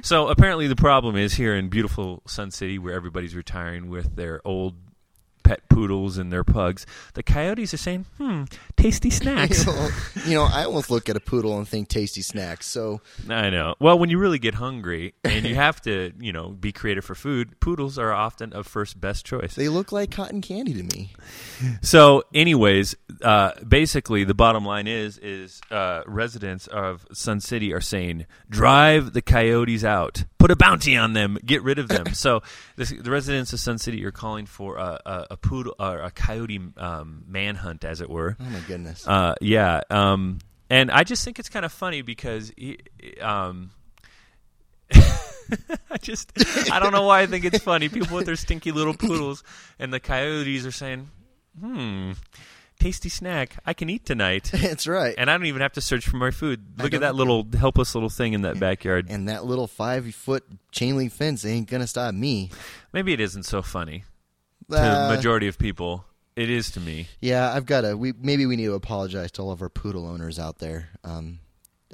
So 0.02 0.28
apparently 0.28 0.68
the 0.68 0.76
problem 0.76 1.16
is 1.16 1.34
here 1.34 1.54
in 1.54 1.68
beautiful 1.68 2.22
Sun 2.26 2.52
City 2.52 2.78
where 2.78 2.94
everybody's 2.94 3.34
retiring 3.34 3.90
with 3.90 4.16
their 4.16 4.40
old 4.46 4.74
pet 5.46 5.68
poodles 5.68 6.18
and 6.18 6.32
their 6.32 6.42
pugs. 6.42 6.86
The 7.14 7.22
coyotes 7.22 7.72
are 7.72 7.76
saying, 7.76 8.06
hmm, 8.18 8.44
tasty 8.76 9.10
snacks. 9.10 9.64
you, 9.64 9.72
know, 9.72 9.88
you 10.26 10.34
know, 10.34 10.42
I 10.42 10.64
almost 10.64 10.90
look 10.90 11.08
at 11.08 11.16
a 11.16 11.20
poodle 11.20 11.56
and 11.56 11.68
think 11.68 11.88
tasty 11.88 12.22
snacks. 12.22 12.66
So 12.66 13.00
I 13.28 13.50
know. 13.50 13.76
Well, 13.78 13.98
when 13.98 14.10
you 14.10 14.18
really 14.18 14.40
get 14.40 14.54
hungry 14.54 15.14
and 15.22 15.46
you 15.46 15.54
have 15.66 15.80
to, 15.82 16.12
you 16.18 16.32
know, 16.32 16.48
be 16.48 16.72
creative 16.72 17.04
for 17.04 17.14
food, 17.14 17.60
poodles 17.60 17.96
are 17.96 18.12
often 18.12 18.52
a 18.54 18.64
first 18.64 19.00
best 19.00 19.24
choice. 19.24 19.54
they 19.54 19.68
look 19.68 19.92
like 19.92 20.10
cotton 20.10 20.40
candy 20.40 20.74
to 20.74 20.82
me. 20.82 21.12
So, 21.80 22.24
anyways, 22.34 22.96
uh, 23.22 23.52
basically, 23.66 24.24
the 24.24 24.34
bottom 24.34 24.64
line 24.64 24.86
is 24.86 25.18
is 25.18 25.60
uh, 25.70 26.02
residents 26.06 26.66
of 26.66 27.06
Sun 27.12 27.40
City 27.40 27.72
are 27.72 27.80
saying, 27.80 28.26
drive 28.50 29.12
the 29.12 29.22
coyotes 29.22 29.84
out, 29.84 30.24
put 30.38 30.50
a 30.50 30.56
bounty 30.56 30.96
on 30.96 31.12
them, 31.12 31.38
get 31.44 31.62
rid 31.62 31.78
of 31.78 31.88
them. 31.88 32.06
so, 32.14 32.42
this, 32.76 32.90
the 32.90 33.10
residents 33.10 33.52
of 33.52 33.60
Sun 33.60 33.78
City 33.78 34.04
are 34.04 34.10
calling 34.10 34.46
for 34.46 34.76
a, 34.76 35.00
a, 35.06 35.26
a 35.32 35.35
poodle 35.36 35.74
or 35.78 36.00
a 36.00 36.10
coyote 36.10 36.60
um, 36.76 37.24
manhunt, 37.26 37.84
as 37.84 38.00
it 38.00 38.10
were. 38.10 38.36
Oh 38.40 38.44
my 38.44 38.60
goodness. 38.60 39.06
Uh, 39.06 39.34
yeah, 39.40 39.80
um, 39.90 40.38
and 40.68 40.90
I 40.90 41.04
just 41.04 41.24
think 41.24 41.38
it's 41.38 41.48
kind 41.48 41.64
of 41.64 41.72
funny 41.72 42.02
because 42.02 42.52
he, 42.56 42.78
um, 43.20 43.70
I 44.92 45.98
just 46.00 46.32
I 46.72 46.80
don't 46.80 46.92
know 46.92 47.02
why 47.04 47.20
I 47.20 47.26
think 47.26 47.44
it's 47.44 47.58
funny. 47.62 47.88
People 47.88 48.16
with 48.16 48.26
their 48.26 48.36
stinky 48.36 48.72
little 48.72 48.94
poodles 48.94 49.44
and 49.78 49.92
the 49.92 50.00
coyotes 50.00 50.66
are 50.66 50.72
saying, 50.72 51.08
"Hmm, 51.60 52.12
tasty 52.80 53.08
snack 53.08 53.56
I 53.64 53.74
can 53.74 53.88
eat 53.88 54.04
tonight." 54.04 54.44
That's 54.52 54.86
right. 54.86 55.14
And 55.16 55.30
I 55.30 55.36
don't 55.36 55.46
even 55.46 55.62
have 55.62 55.72
to 55.74 55.80
search 55.80 56.08
for 56.08 56.16
my 56.16 56.30
food. 56.30 56.64
Look 56.78 56.94
at 56.94 57.00
that 57.00 57.14
little 57.14 57.46
helpless 57.58 57.94
little 57.94 58.10
thing 58.10 58.32
in 58.32 58.42
that 58.42 58.58
backyard. 58.58 59.06
and 59.08 59.28
that 59.28 59.44
little 59.44 59.66
five 59.68 60.12
foot 60.14 60.44
chain 60.72 60.96
link 60.96 61.12
fence 61.12 61.44
ain't 61.44 61.68
gonna 61.68 61.86
stop 61.86 62.14
me. 62.14 62.50
Maybe 62.92 63.12
it 63.12 63.20
isn't 63.20 63.44
so 63.44 63.62
funny 63.62 64.04
Uh, 64.70 65.08
the 65.08 65.16
majority 65.16 65.48
of 65.48 65.58
people. 65.58 66.04
It 66.34 66.50
is 66.50 66.70
to 66.72 66.80
me. 66.80 67.08
Yeah, 67.20 67.50
I've 67.52 67.66
got 67.66 67.82
to. 67.82 67.96
We 67.96 68.12
maybe 68.12 68.44
we 68.46 68.56
need 68.56 68.66
to 68.66 68.74
apologize 68.74 69.30
to 69.32 69.42
all 69.42 69.52
of 69.52 69.62
our 69.62 69.70
poodle 69.70 70.06
owners 70.06 70.38
out 70.38 70.58
there. 70.58 70.90
Um, 71.02 71.38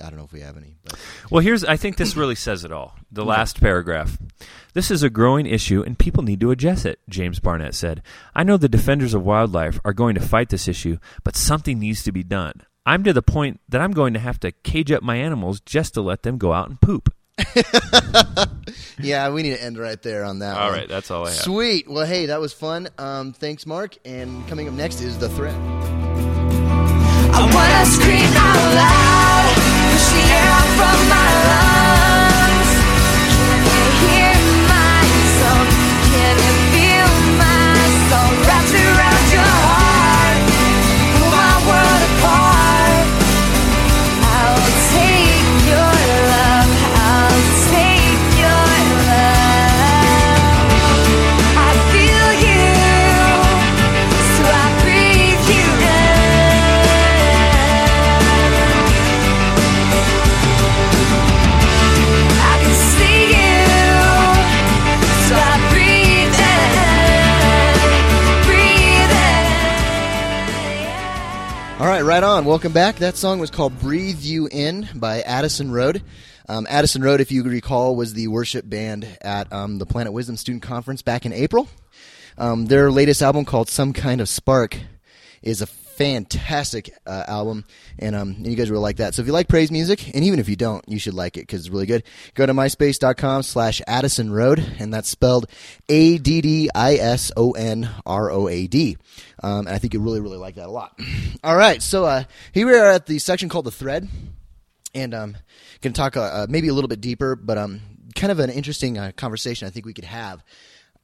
I 0.03 0.09
don't 0.09 0.17
know 0.17 0.25
if 0.25 0.33
we 0.33 0.41
have 0.41 0.57
any, 0.57 0.77
but 0.83 0.99
Well, 1.31 1.43
here's 1.43 1.65
I 1.65 1.77
think 1.77 1.97
this 1.97 2.17
really 2.17 2.35
says 2.35 2.65
it 2.65 2.73
all. 2.73 2.97
The 3.11 3.25
last 3.25 3.61
paragraph. 3.61 4.19
This 4.75 4.91
is 4.91 5.03
a 5.03 5.11
growing 5.11 5.47
issue 5.47 5.83
and 5.83 5.99
people 5.99 6.23
need 6.23 6.41
to 6.41 6.51
address 6.51 6.85
it, 6.85 6.99
James 7.09 7.41
Barnett 7.41 7.75
said. 7.75 8.03
I 8.35 8.43
know 8.43 8.57
the 8.57 8.69
defenders 8.69 9.13
of 9.15 9.23
wildlife 9.25 9.79
are 9.85 9.93
going 9.93 10.15
to 10.15 10.21
fight 10.21 10.49
this 10.49 10.67
issue, 10.67 10.99
but 11.25 11.37
something 11.37 11.79
needs 11.79 12.03
to 12.05 12.13
be 12.13 12.23
done. 12.23 12.63
I'm 12.87 13.05
to 13.05 13.13
the 13.13 13.23
point 13.23 13.61
that 13.69 13.81
I'm 13.81 13.93
going 13.93 14.15
to 14.15 14.19
have 14.19 14.41
to 14.41 14.51
cage 14.51 14.91
up 14.91 15.03
my 15.03 15.17
animals 15.17 15.61
just 15.61 15.95
to 15.95 16.01
let 16.01 16.23
them 16.23 16.39
go 16.39 16.53
out 16.53 16.69
and 16.69 16.81
poop. 16.81 17.15
yeah, 18.99 19.31
we 19.31 19.43
need 19.43 19.51
to 19.57 19.63
end 19.63 19.79
right 19.79 20.01
there 20.03 20.25
on 20.25 20.41
that. 20.41 20.57
All 20.57 20.69
one. 20.71 20.79
right, 20.79 20.89
that's 20.89 21.11
all 21.11 21.25
I 21.27 21.31
have. 21.31 21.39
Sweet. 21.39 21.89
Well, 21.89 22.07
hey, 22.07 22.27
that 22.27 22.41
was 22.41 22.53
fun. 22.53 22.89
Um, 22.99 23.33
thanks, 23.33 23.67
Mark. 23.67 23.97
And 24.05 24.47
coming 24.49 24.69
up 24.69 24.75
next 24.75 25.01
is 25.01 25.19
the 25.19 25.29
threat. 25.29 25.55
I 27.35 27.41
wanna 27.55 27.87
scream 27.87 28.37
out 28.37 28.75
loud, 28.75 29.55
push 29.91 30.07
the 30.13 30.23
air 30.33 30.61
from 30.77 31.09
my 31.09 31.31
lungs. 31.49 31.72
Right, 72.13 72.23
on. 72.23 72.45
Welcome 72.45 72.73
back. 72.73 72.97
That 72.97 73.17
song 73.17 73.39
was 73.39 73.51
called 73.51 73.79
"Breathe 73.81 74.21
You 74.21 74.47
In" 74.53 74.87
by 74.95 75.23
Addison 75.23 75.71
Road. 75.71 76.03
Um, 76.47 76.67
Addison 76.69 77.01
Road, 77.01 77.23
if 77.23 77.33
you 77.33 77.43
recall, 77.43 77.97
was 77.97 78.13
the 78.13 78.29
worship 78.29 78.69
band 78.69 79.09
at 79.23 79.51
um, 79.51 79.79
the 79.79 79.87
Planet 79.87 80.13
Wisdom 80.13 80.37
Student 80.37 80.63
Conference 80.63 81.01
back 81.01 81.25
in 81.25 81.33
April. 81.33 81.69
Um, 82.37 82.67
their 82.67 82.91
latest 82.91 83.23
album, 83.23 83.47
called 83.47 83.71
"Some 83.71 83.95
Kind 83.95 84.21
of 84.21 84.29
Spark," 84.29 84.77
is 85.41 85.63
a 85.63 85.67
fantastic 85.97 86.95
uh, 87.07 87.25
album, 87.29 87.65
and 87.99 88.17
um, 88.17 88.31
and 88.31 88.47
you 88.47 88.57
guys 88.57 88.71
will 88.71 88.81
like 88.81 88.97
that. 88.97 89.15
So 89.15 89.23
if 89.23 89.27
you 89.27 89.33
like 89.33 89.49
praise 89.49 89.71
music, 89.71 90.15
and 90.15 90.25
even 90.25 90.39
if 90.39 90.49
you 90.49 90.57
don't, 90.57 90.85
you 90.89 90.99
should 90.99 91.15
like 91.15 91.37
it 91.37 91.43
because 91.43 91.61
it's 91.61 91.69
really 91.71 91.87
good. 91.87 92.05
Go 92.35 92.47
to 92.47 92.53
myspace.com 92.53 93.43
slash 93.43 93.81
Addison 93.87 94.33
Road, 94.33 94.59
and 94.79 94.93
that's 94.93 95.09
spelled 95.09 95.47
A 95.89 96.19
D 96.19 96.41
D 96.41 96.71
I 96.75 96.95
S 96.95 97.31
O 97.37 97.53
N 97.53 97.89
R 98.07 98.31
O 98.31 98.49
A 98.49 98.67
D. 98.67 98.97
Um, 99.43 99.67
and 99.67 99.71
I 99.71 99.79
think 99.79 99.95
you 99.95 100.01
really, 100.01 100.21
really 100.21 100.39
like 100.39 100.57
that 100.57 100.67
a 100.67 100.71
lot. 100.71 100.99
All 101.45 101.57
right, 101.57 101.83
so 101.83 102.05
uh, 102.05 102.25
here 102.53 102.67
we 102.67 102.75
are 102.75 102.91
at 102.91 103.07
the 103.07 103.19
section 103.19 103.49
called 103.49 103.67
the 103.67 103.71
thread, 103.71 104.09
and 104.95 105.15
um, 105.15 105.37
going 105.81 105.93
to 105.93 105.99
talk 106.01 106.17
uh, 106.17 106.23
uh, 106.23 106.47
maybe 106.49 106.69
a 106.69 106.75
little 106.75 106.89
bit 106.89 107.01
deeper, 107.01 107.37
but 107.37 107.59
um, 107.59 107.81
kind 108.15 108.31
of 108.31 108.39
an 108.39 108.51
interesting 108.51 108.99
uh, 108.99 109.13
conversation 109.17 109.67
I 109.67 109.71
think 109.71 109.87
we 109.87 109.95
could 109.95 110.05
have. 110.05 110.43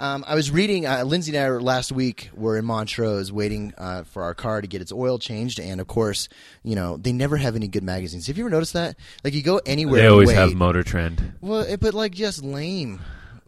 Um, 0.01 0.25
I 0.29 0.37
was 0.37 0.51
reading. 0.51 0.87
Uh, 0.87 1.03
Lindsay 1.05 1.35
and 1.37 1.45
I 1.45 1.51
were, 1.51 1.61
last 1.61 1.91
week 1.91 2.31
were 2.33 2.57
in 2.57 2.65
Montrose 2.65 3.33
waiting 3.33 3.75
uh, 3.77 4.05
for 4.05 4.23
our 4.23 4.33
car 4.35 4.61
to 4.61 4.69
get 4.69 4.81
its 4.81 4.93
oil 4.93 5.19
changed, 5.19 5.59
and 5.59 5.81
of 5.81 5.89
course, 5.89 6.29
you 6.63 6.77
know 6.77 6.97
they 6.97 7.13
never 7.13 7.37
have 7.37 7.57
any 7.57 7.67
good 7.67 7.83
magazines. 7.83 8.29
Have 8.29 8.39
you 8.39 8.45
ever 8.45 8.51
noticed 8.51 8.75
that? 8.75 8.97
Like 9.25 9.35
you 9.35 9.43
go 9.43 9.61
anywhere, 9.67 10.03
They 10.03 10.07
always 10.07 10.29
wait- 10.29 10.37
have 10.37 10.55
Motor 10.55 10.85
Trend. 10.85 11.33
well, 11.41 11.63
it, 11.63 11.81
but 11.81 11.95
like 11.95 12.13
just 12.13 12.45
lame, 12.45 13.01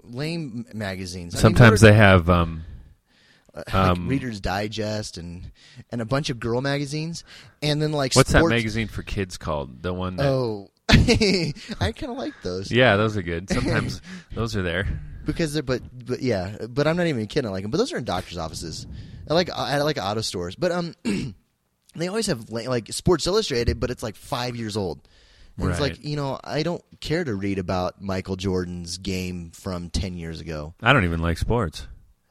lame 0.03 0.67
magazines. 0.75 1.35
I 1.35 1.37
mean, 1.37 1.43
Sometimes 1.43 1.83
Motor- 1.83 1.93
they 1.93 1.97
have 1.99 2.29
um, 2.29 2.65
like 3.55 3.73
Um, 3.73 4.09
Reader's 4.09 4.41
Digest 4.41 5.19
and 5.19 5.53
and 5.93 6.01
a 6.01 6.05
bunch 6.05 6.31
of 6.31 6.41
girl 6.41 6.61
magazines, 6.61 7.23
and 7.63 7.81
then 7.81 7.93
like 7.93 8.15
What's 8.15 8.33
that 8.33 8.45
magazine 8.45 8.89
for 8.89 9.05
kids 9.05 9.39
called? 9.39 9.83
The 9.85 9.93
one 9.95 10.17
that. 10.17 10.27
Oh, 10.27 10.69
I 10.89 11.93
kind 11.93 12.11
of 12.11 12.17
like 12.19 12.35
those. 12.43 12.73
Yeah, 12.73 12.97
those 12.97 13.17
are 13.17 13.23
good. 13.23 13.49
Sometimes 13.49 14.03
those 14.35 14.57
are 14.57 14.63
there. 14.63 15.01
Because 15.33 15.53
they're 15.55 15.63
but 15.63 15.83
but 16.07 16.21
yeah, 16.23 16.57
but 16.69 16.87
I'm 16.87 16.97
not 16.97 17.07
even 17.07 17.27
kidding. 17.27 17.49
I 17.49 17.53
like 17.53 17.63
them, 17.63 17.71
but 17.71 17.79
those 17.79 17.93
are 17.93 17.99
in 17.99 18.05
doctors' 18.05 18.39
offices. 18.39 18.87
I 19.29 19.35
like 19.35 19.51
I 19.51 19.81
like 19.83 19.99
auto 19.99 20.21
stores, 20.23 20.57
but 20.57 20.73
um, 20.73 20.95
they 21.95 22.09
always 22.09 22.27
have 22.27 22.51
like, 22.51 22.93
Sports 22.93 23.27
Illustrated, 23.27 23.79
but 23.81 23.91
it's 23.91 24.03
like 24.03 24.17
five 24.17 24.57
years 24.57 24.77
old. 24.77 25.07
And 25.59 25.69
It's 25.71 25.81
like 25.81 26.03
you 26.05 26.17
know 26.17 26.41
I 26.43 26.63
don't 26.63 26.83
care 27.01 27.23
to 27.23 27.35
read 27.35 27.59
about 27.59 28.01
Michael 28.01 28.37
Jordan's 28.37 28.97
game 28.97 29.51
from 29.51 29.91
ten 29.91 30.17
years 30.17 30.41
ago. 30.41 30.73
I 30.83 30.93
don't 30.95 31.05
even 31.05 31.21
like 31.21 31.37
sports. 31.39 31.87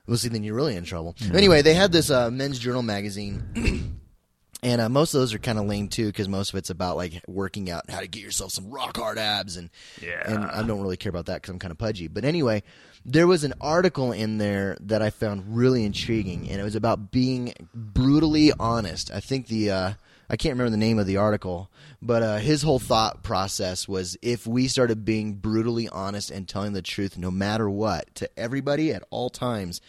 Well, 0.08 0.18
see, 0.18 0.30
then 0.30 0.44
you're 0.44 0.56
really 0.56 0.76
in 0.76 0.84
trouble. 0.86 1.16
Anyway, 1.34 1.62
they 1.62 1.76
had 1.76 1.92
this 1.92 2.10
uh, 2.10 2.32
men's 2.32 2.58
journal 2.58 2.82
magazine, 2.82 3.44
and 4.64 4.82
uh, 4.82 4.90
most 4.90 5.14
of 5.14 5.20
those 5.20 5.36
are 5.36 5.38
kind 5.40 5.60
of 5.60 5.66
lame 5.68 5.88
too, 5.88 6.08
because 6.08 6.28
most 6.28 6.52
of 6.52 6.58
it's 6.58 6.72
about 6.72 6.98
like 6.98 7.22
working 7.28 7.70
out, 7.70 7.88
how 7.90 8.00
to 8.00 8.08
get 8.08 8.24
yourself 8.24 8.52
some 8.52 8.72
rock 8.72 8.98
hard 8.98 9.20
abs, 9.20 9.56
and 9.58 9.70
Yeah. 10.02 10.24
and 10.26 10.44
I 10.46 10.64
don't 10.64 10.82
really 10.82 10.98
care 10.98 11.12
about 11.12 11.28
that 11.28 11.36
because 11.44 11.52
I'm 11.52 11.60
kind 11.60 11.72
of 11.72 11.78
pudgy. 11.78 12.08
But 12.08 12.26
anyway, 12.26 12.64
there 13.06 13.28
was 13.28 13.44
an 13.44 13.54
article 13.62 14.12
in 14.12 14.38
there 14.38 14.78
that 14.82 15.02
I 15.02 15.10
found 15.10 15.56
really 15.56 15.84
intriguing, 15.84 16.50
and 16.50 16.60
it 16.60 16.64
was 16.64 16.76
about 16.76 17.12
being 17.12 17.54
brutally 17.74 18.52
honest. 18.60 19.12
I 19.12 19.20
think 19.20 19.48
the 19.48 19.72
uh, 19.72 19.94
I 20.30 20.36
can't 20.36 20.54
remember 20.54 20.72
the 20.72 20.78
name 20.78 21.00
of 21.00 21.08
the 21.08 21.18
article, 21.18 21.72
but 22.02 22.22
uh, 22.22 22.38
his 22.38 22.62
whole 22.62 22.80
thought 22.80 23.24
process 23.24 23.88
was 23.88 24.18
if 24.22 24.46
we 24.46 24.68
started 24.68 25.06
being 25.06 25.36
brutally 25.36 25.90
honest 25.90 26.30
and 26.30 26.48
telling 26.48 26.74
the 26.74 26.82
truth, 26.82 27.18
no 27.18 27.32
matter 27.32 27.70
what, 27.70 28.14
to 28.16 28.30
everybody 28.38 28.92
at 28.94 29.04
all 29.10 29.30
times, 29.30 29.82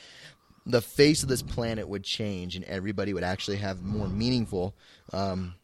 the 0.64 0.80
face 0.80 1.22
of 1.22 1.28
this 1.28 1.42
planet 1.42 1.88
would 1.88 2.04
change, 2.04 2.56
and 2.56 2.64
everybody 2.64 3.12
would 3.12 3.24
actually 3.24 3.58
have 3.58 3.82
more 3.82 4.08
meaningful. 4.08 4.74
Um, 5.12 5.54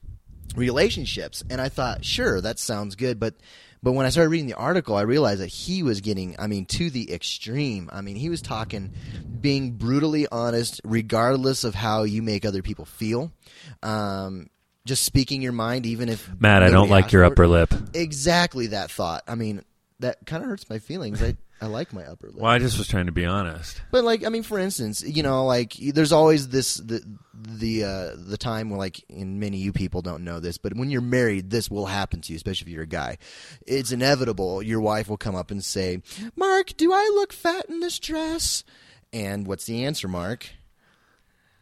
relationships 0.55 1.43
and 1.51 1.61
i 1.61 1.69
thought 1.69 2.05
sure 2.05 2.41
that 2.41 2.59
sounds 2.59 2.95
good 2.95 3.19
but 3.19 3.35
but 3.83 3.93
when 3.93 4.07
i 4.07 4.09
started 4.09 4.31
reading 4.31 4.47
the 4.47 4.55
article 4.55 4.97
i 4.97 5.03
realized 5.03 5.41
that 5.41 5.49
he 5.49 5.83
was 5.83 6.01
getting 6.01 6.37
i 6.39 6.47
mean 6.47 6.65
to 6.67 6.91
the 6.91 7.13
extreme. 7.13 7.89
I 7.93 8.01
mean 8.01 8.17
he 8.17 8.29
was 8.29 8.43
talking 8.43 8.93
being 9.41 9.73
brutally 9.73 10.27
honest 10.31 10.81
regardless 10.85 11.65
of 11.65 11.75
how 11.75 12.03
you 12.05 12.23
make 12.23 12.45
other 12.45 12.63
people 12.63 12.85
feel. 12.85 13.33
Um 13.83 14.49
just 14.85 15.05
speaking 15.05 15.43
your 15.43 15.53
mind 15.53 15.87
even 15.87 16.09
if 16.09 16.31
Matt, 16.39 16.63
I 16.63 16.71
don't 16.71 16.89
like 16.91 17.13
your 17.13 17.25
upper 17.25 17.49
lip. 17.49 17.73
exactly 17.95 18.69
that 18.69 18.91
thought. 18.91 19.23
I 19.27 19.35
mean 19.35 19.63
that 20.01 20.25
kind 20.27 20.43
of 20.43 20.49
hurts 20.49 20.69
my 20.69 20.79
feelings. 20.79 21.23
I 21.23 21.37
i 21.61 21.67
like 21.67 21.93
my 21.93 22.05
upper 22.05 22.27
lip 22.29 22.37
Well, 22.37 22.51
I 22.51 22.59
just 22.59 22.77
was 22.79 22.87
trying 22.89 23.07
to 23.07 23.13
be 23.13 23.25
honest. 23.25 23.81
but 23.91 24.05
like, 24.05 24.25
I 24.25 24.29
mean, 24.29 24.43
for 24.43 24.59
instance, 24.59 25.03
you 25.03 25.23
know, 25.23 25.47
like 25.47 25.73
there's 25.75 26.13
always 26.13 26.49
this 26.49 26.75
the 26.77 27.03
the 27.35 27.85
uh, 27.85 28.11
the 28.17 28.37
time 28.37 28.71
where 28.71 28.79
like, 28.79 29.05
and 29.09 29.39
many 29.41 29.59
of 29.59 29.65
you 29.65 29.73
people 29.73 30.03
don't 30.03 30.25
know 30.25 30.41
this, 30.41 30.59
but 30.59 30.75
when 30.75 30.91
you're 30.91 31.01
married, 31.01 31.51
this 31.51 31.71
will 31.71 31.87
happen 31.87 32.21
to 32.23 32.33
you, 32.33 32.37
especially 32.37 32.67
if 32.71 32.75
you're 32.75 32.83
a 32.83 32.87
guy. 32.87 33.19
It's 33.67 33.93
inevitable. 33.93 34.63
Your 34.63 34.81
wife 34.81 35.09
will 35.09 35.17
come 35.17 35.35
up 35.37 35.51
and 35.51 35.65
say, 35.65 36.03
"Mark, 36.35 36.77
do 36.77 36.93
I 36.93 37.11
look 37.15 37.33
fat 37.33 37.67
in 37.69 37.81
this 37.81 37.99
dress?" 37.99 38.65
And 39.13 39.47
what's 39.47 39.65
the 39.67 39.85
answer, 39.85 40.09
Mark? 40.09 40.49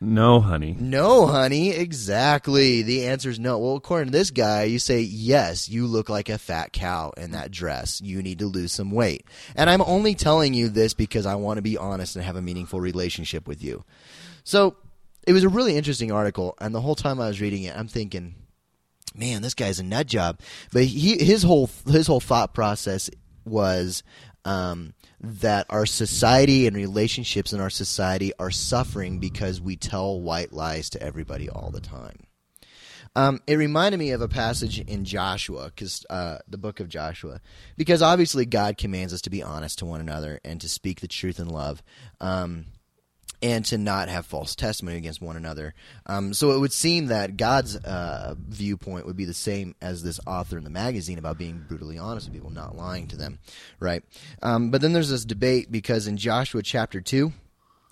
No, 0.05 0.41
honey. 0.41 0.77
No, 0.79 1.27
honey. 1.27 1.71
Exactly. 1.71 2.83
The 2.83 3.07
answer 3.07 3.31
is 3.31 3.39
no. 3.39 3.59
Well, 3.59 3.77
according 3.77 4.13
to 4.13 4.19
this 4.19 4.31
guy, 4.31 4.65
you 4.65 4.79
say, 4.79 5.01
yes, 5.01 5.69
you 5.69 5.87
look 5.87 6.09
like 6.09 6.29
a 6.29 6.39
fat 6.39 6.73
cow 6.73 7.13
in 7.17 7.33
that 7.33 7.51
dress. 7.51 8.01
You 8.01 8.23
need 8.23 8.39
to 8.41 8.47
lose 8.47 8.73
some 8.73 8.91
weight. 8.91 9.27
And 9.57 9.71
I'm 9.71 9.83
only 9.83 10.15
telling 10.15 10.55
you 10.55 10.69
this 10.69 10.95
because 10.95 11.27
I 11.27 11.35
want 11.37 11.59
to 11.59 11.63
be 11.63 11.79
honest 11.79 12.17
and 12.17 12.25
have 12.25 12.37
a 12.37 12.43
meaningful 12.43 12.81
relationship 12.81 13.49
with 13.49 13.63
you. 13.63 13.85
So 14.45 14.77
it 15.27 15.33
was 15.33 15.45
a 15.45 15.49
really 15.49 15.77
interesting 15.77 16.13
article. 16.13 16.55
And 16.61 16.75
the 16.75 16.81
whole 16.81 16.95
time 16.95 17.21
I 17.21 17.29
was 17.29 17.41
reading 17.41 17.63
it, 17.63 17.77
I'm 17.77 17.89
thinking, 17.89 18.35
man, 19.15 19.43
this 19.43 19.55
guy's 19.55 19.81
a 19.81 19.85
nut 19.85 20.07
job. 20.07 20.41
But 20.73 20.85
he, 20.85 21.25
his 21.25 21.43
whole 21.43 21.71
his 21.87 22.07
whole 22.07 22.21
thought 22.21 22.55
process 22.55 23.11
was 23.45 24.03
um, 24.45 24.95
that 25.25 25.67
our 25.71 25.87
society 25.87 26.67
and 26.67 26.77
relationships 26.77 27.53
in 27.53 27.61
our 27.61 27.71
society 27.71 28.33
are 28.39 28.51
suffering 28.51 29.19
because 29.19 29.61
we 29.61 29.77
tell 29.77 30.21
white 30.21 30.53
lies 30.53 30.91
to 30.91 31.03
everybody 31.03 31.49
all 31.49 31.71
the 31.71 31.81
time. 31.81 32.27
Um, 33.17 33.41
it 33.47 33.55
reminded 33.55 33.99
me 33.99 34.11
of 34.11 34.21
a 34.21 34.29
passage 34.29 34.81
in 34.81 35.05
Joshua, 35.05 35.67
because 35.67 36.05
uh, 36.11 36.39
the 36.49 36.59
book 36.59 36.81
of 36.81 36.89
Joshua, 36.89 37.41
because 37.77 38.03
obviously 38.03 38.45
God 38.45 38.77
commands 38.77 39.13
us 39.13 39.23
to 39.23 39.31
be 39.31 39.43
honest 39.43 39.79
to 39.79 39.87
one 39.87 40.01
another 40.01 40.41
and 40.45 40.61
to 40.61 40.69
speak 40.69 41.01
the 41.01 41.09
truth 41.09 41.39
in 41.39 41.49
love. 41.49 41.83
Um, 42.21 42.67
and 43.45 43.63
to 43.67 43.77
not 43.77 44.09
have 44.09 44.25
false 44.25 44.55
testimony 44.55 44.97
against 44.97 45.21
one 45.21 45.37
another. 45.37 45.75
Um, 46.07 46.33
so 46.33 46.53
it 46.53 46.61
would 46.61 46.73
seem 46.73 47.07
that 47.07 47.37
God's 47.37 47.77
uh, 47.77 48.37
viewpoint 48.39 49.05
would 49.05 49.19
be 49.19 49.27
the 49.27 49.35
same 49.35 49.75
as 49.83 50.03
this 50.03 50.19
author 50.27 50.57
in 50.57 50.65
the 50.65 50.71
magazine 50.71 51.19
about 51.19 51.37
being 51.37 51.63
brutally 51.69 51.99
honest 51.99 52.27
with 52.27 52.33
people, 52.33 52.49
not 52.49 52.75
lying 52.75 53.07
to 53.09 53.17
them, 53.19 53.39
right? 53.79 54.03
Um, 54.43 54.71
but 54.71 54.81
then 54.81 54.95
there's 54.95 55.11
this 55.11 55.27
debate 55.27 55.71
because 55.71 56.07
in 56.07 56.17
Joshua 56.17 56.63
chapter 56.63 57.03
2, 57.03 57.35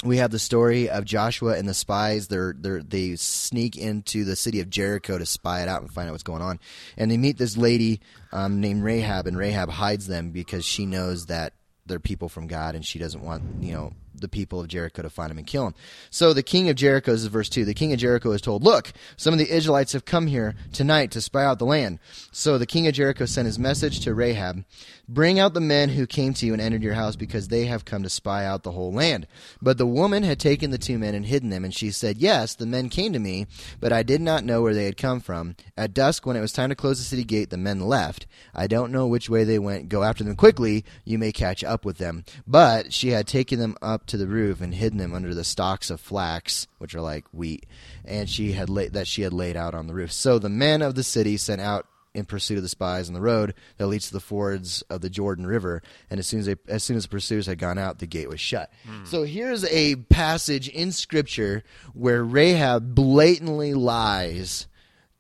we 0.05 0.17
have 0.17 0.31
the 0.31 0.39
story 0.39 0.89
of 0.89 1.05
Joshua 1.05 1.59
and 1.59 1.69
the 1.69 1.75
spies. 1.75 2.29
They're, 2.29 2.55
they're, 2.59 2.83
they 2.83 3.17
sneak 3.17 3.77
into 3.77 4.25
the 4.25 4.37
city 4.37 4.61
of 4.61 4.71
Jericho 4.71 5.19
to 5.19 5.27
spy 5.27 5.61
it 5.61 5.69
out 5.69 5.83
and 5.83 5.93
find 5.93 6.09
out 6.09 6.13
what's 6.13 6.23
going 6.23 6.41
on. 6.41 6.61
And 6.97 7.11
they 7.11 7.19
meet 7.19 7.37
this 7.37 7.59
lady 7.59 8.01
um, 8.33 8.59
named 8.63 8.83
Rahab, 8.83 9.27
and 9.27 9.37
Rahab 9.37 9.69
hides 9.69 10.07
them 10.07 10.31
because 10.31 10.65
she 10.65 10.87
knows 10.87 11.27
that 11.27 11.53
they're 11.85 12.01
people 12.01 12.31
from 12.31 12.47
God, 12.47 12.75
and 12.75 12.87
she 12.87 12.99
doesn't 12.99 13.23
want 13.23 13.63
you 13.63 13.73
know 13.73 13.93
the 14.23 14.29
people 14.29 14.61
of 14.61 14.69
Jericho 14.69 15.03
to 15.03 15.11
find 15.11 15.31
him 15.31 15.37
and 15.37 15.47
kill 15.47 15.67
him. 15.67 15.75
So 16.11 16.33
the 16.33 16.43
king 16.43 16.71
of 16.71 16.77
Jericho 16.77 17.13
is 17.13 17.27
verse 17.27 17.51
two. 17.51 17.67
The 17.67 17.75
king 17.75 17.93
of 17.93 17.99
Jericho 17.99 18.33
is 18.33 18.41
told, 18.41 18.65
"Look, 18.65 18.93
some 19.19 19.35
of 19.35 19.39
the 19.39 19.55
Israelites 19.55 19.93
have 19.93 20.07
come 20.07 20.27
here 20.27 20.55
tonight 20.73 21.11
to 21.11 21.21
spy 21.21 21.45
out 21.45 21.59
the 21.59 21.67
land." 21.67 21.99
So 22.31 22.57
the 22.57 22.67
king 22.67 22.87
of 22.87 22.95
Jericho 22.95 23.27
sent 23.27 23.47
his 23.47 23.59
message 23.59 24.01
to 24.01 24.15
Rahab, 24.15 24.65
"Bring 25.09 25.39
out 25.39 25.53
the 25.53 25.61
men 25.61 25.91
who 25.91 26.07
came 26.07 26.33
to 26.35 26.47
you 26.47 26.53
and 26.53 26.63
entered 26.63 26.83
your 26.83 26.95
house, 26.95 27.17
because 27.17 27.49
they 27.49 27.67
have 27.67 27.85
come 27.85 28.03
to 28.03 28.09
spy 28.09 28.45
out 28.45 28.63
the 28.63 28.73
whole 28.73 28.93
land." 28.93 29.27
But 29.61 29.77
the 29.77 29.87
woman 29.87 30.23
had 30.23 30.39
taken 30.39 30.71
the 30.71 30.79
two 30.79 30.99
men 30.99 31.15
and 31.15 31.27
hidden 31.27 31.51
them, 31.51 31.65
and 31.65 31.75
she 31.75 31.91
said, 31.91 32.19
"Yes, 32.19 32.55
the 32.55 32.67
men 32.67 32.89
came 32.89 33.13
to 33.13 33.19
me, 33.19 33.47
but 33.81 33.93
I 33.93 34.03
did 34.03 34.21
not 34.21 34.45
know 34.45 34.63
where 34.63 34.75
they 34.75 34.85
had 34.85 34.97
come 34.97 35.21
from. 35.21 35.57
At 35.77 35.93
dusk, 35.93 36.25
when 36.25 36.37
it 36.37 36.41
was 36.41 36.53
time 36.53 36.69
to 36.69 36.75
close 36.75 36.99
the 36.99 37.05
city 37.05 37.25
gate, 37.25 37.51
the 37.51 37.57
men 37.57 37.81
left. 37.81 38.27
I 38.55 38.67
don't 38.67 38.93
know 38.93 39.07
which 39.07 39.29
way 39.29 39.45
they 39.45 39.59
went. 39.59 39.89
Go 39.89 40.03
after 40.03 40.25
them 40.25 40.37
quickly. 40.37 40.85
You 41.05 41.19
may 41.19 41.33
catch 41.33 41.65
up 41.65 41.85
with 41.85 41.99
them." 41.99 42.25
But 42.47 42.93
she 42.93 43.09
had 43.09 43.27
taken 43.27 43.59
them 43.59 43.77
up 43.83 44.07
to 44.07 44.17
the 44.17 44.29
roof 44.29 44.61
and 44.61 44.75
hidden 44.75 44.99
them 44.99 45.15
under 45.15 45.35
the 45.35 45.45
stalks 45.45 45.91
of 45.91 46.01
flax, 46.01 46.69
which 46.79 46.95
are 46.95 47.01
like 47.01 47.25
wheat, 47.33 47.67
and 48.05 48.31
she 48.31 48.53
had 48.53 48.71
la- 48.71 48.89
that 48.93 49.07
she 49.07 49.23
had 49.23 49.33
laid 49.33 49.57
out 49.57 49.75
on 49.75 49.89
the 49.89 49.95
roof. 49.95 50.13
So 50.13 50.39
the 50.39 50.49
men 50.49 50.81
of 50.81 50.95
the 50.95 51.03
city 51.03 51.37
sent 51.37 51.61
out 51.61 51.87
in 52.15 52.25
pursuit 52.25 52.57
of 52.57 52.63
the 52.63 52.69
spies 52.69 53.09
on 53.09 53.15
the 53.15 53.21
road 53.21 53.55
that 53.79 53.87
leads 53.87 54.07
to 54.09 54.13
the 54.13 54.21
fords 54.21 54.83
of 54.83 55.01
the 55.01 55.11
Jordan 55.11 55.47
River. 55.47 55.83
And 56.11 56.19
as 56.19 56.27
soon 56.27 56.41
as 56.41 56.47
they, 56.47 56.57
as 56.69 56.85
soon 56.85 56.97
as 56.97 57.05
the 57.05 57.09
pursuers 57.09 57.47
had 57.47 57.59
gone 57.59 57.79
out, 57.79 57.99
the 57.99 58.07
gate 58.07 58.29
was 58.29 58.41
shut. 58.41 58.71
Hmm. 58.87 59.05
So 59.05 59.23
here's 59.23 59.65
a 59.65 59.97
passage 59.97 60.69
in 60.69 60.93
Scripture 60.93 61.63
where 61.95 62.23
Rahab 62.23 62.95
blatantly 62.95 63.75
lies 63.75 64.67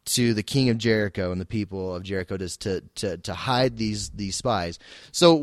to 0.04 0.34
the 0.34 0.42
king 0.42 0.68
of 0.68 0.78
Jericho 0.78 1.30
and 1.30 1.40
the 1.40 1.46
people 1.46 1.94
of 1.94 2.02
Jericho 2.02 2.36
to 2.36 2.58
to 2.58 2.80
to, 2.96 3.16
to 3.18 3.34
hide 3.34 3.76
these 3.76 4.10
these 4.10 4.36
spies. 4.36 4.78
So 5.12 5.34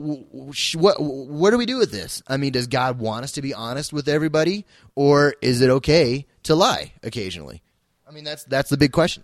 what 0.75 1.01
what 1.01 1.51
do 1.51 1.57
we 1.57 1.65
do 1.65 1.77
with 1.77 1.91
this? 1.91 2.21
I 2.27 2.37
mean, 2.37 2.51
does 2.51 2.67
God 2.67 2.99
want 2.99 3.23
us 3.23 3.33
to 3.33 3.41
be 3.41 3.53
honest 3.53 3.93
with 3.93 4.07
everybody, 4.07 4.65
or 4.95 5.35
is 5.41 5.61
it 5.61 5.69
okay 5.69 6.25
to 6.43 6.55
lie 6.55 6.93
occasionally? 7.03 7.61
I 8.07 8.11
mean, 8.11 8.23
that's 8.23 8.43
that's 8.45 8.69
the 8.69 8.77
big 8.77 8.91
question. 8.91 9.23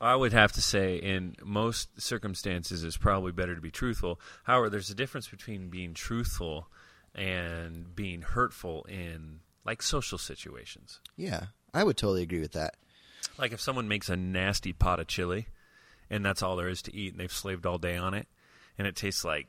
I 0.00 0.14
would 0.14 0.32
have 0.32 0.52
to 0.52 0.60
say, 0.60 0.96
in 0.96 1.36
most 1.42 2.00
circumstances, 2.00 2.84
it's 2.84 2.98
probably 2.98 3.32
better 3.32 3.54
to 3.54 3.60
be 3.60 3.70
truthful. 3.70 4.20
However, 4.44 4.68
there's 4.68 4.90
a 4.90 4.94
difference 4.94 5.28
between 5.28 5.70
being 5.70 5.94
truthful 5.94 6.68
and 7.14 7.94
being 7.96 8.20
hurtful 8.20 8.84
in 8.84 9.40
like 9.64 9.82
social 9.82 10.18
situations. 10.18 11.00
Yeah, 11.16 11.46
I 11.72 11.82
would 11.82 11.96
totally 11.96 12.22
agree 12.22 12.40
with 12.40 12.52
that. 12.52 12.74
Like 13.38 13.52
if 13.52 13.60
someone 13.60 13.88
makes 13.88 14.08
a 14.08 14.16
nasty 14.16 14.72
pot 14.72 15.00
of 15.00 15.06
chili, 15.06 15.48
and 16.10 16.24
that's 16.24 16.42
all 16.42 16.56
there 16.56 16.68
is 16.68 16.82
to 16.82 16.94
eat, 16.94 17.12
and 17.12 17.20
they've 17.20 17.32
slaved 17.32 17.64
all 17.64 17.78
day 17.78 17.96
on 17.96 18.12
it, 18.12 18.28
and 18.78 18.86
it 18.86 18.96
tastes 18.96 19.24
like 19.24 19.48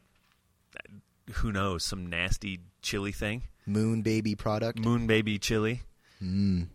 who 1.34 1.52
knows 1.52 1.84
some 1.84 2.08
nasty 2.08 2.62
chili 2.82 3.12
thing. 3.12 3.44
Moon 3.66 4.02
baby 4.02 4.36
product. 4.36 4.80
moon 4.80 5.08
baby 5.08 5.38
chili. 5.38 5.82
Mm. 6.24 6.68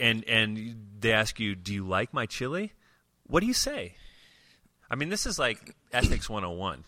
And 0.00 0.24
and 0.28 0.87
they 1.00 1.12
ask 1.12 1.38
you, 1.40 1.54
"Do 1.54 1.72
you 1.72 1.86
like 1.86 2.12
my 2.12 2.26
chili?" 2.26 2.72
What 3.26 3.40
do 3.40 3.46
you 3.46 3.54
say? 3.54 3.94
I 4.90 4.94
mean, 4.94 5.10
this 5.10 5.26
is 5.26 5.38
like 5.38 5.74
ethics 5.92 6.30
101. 6.30 6.84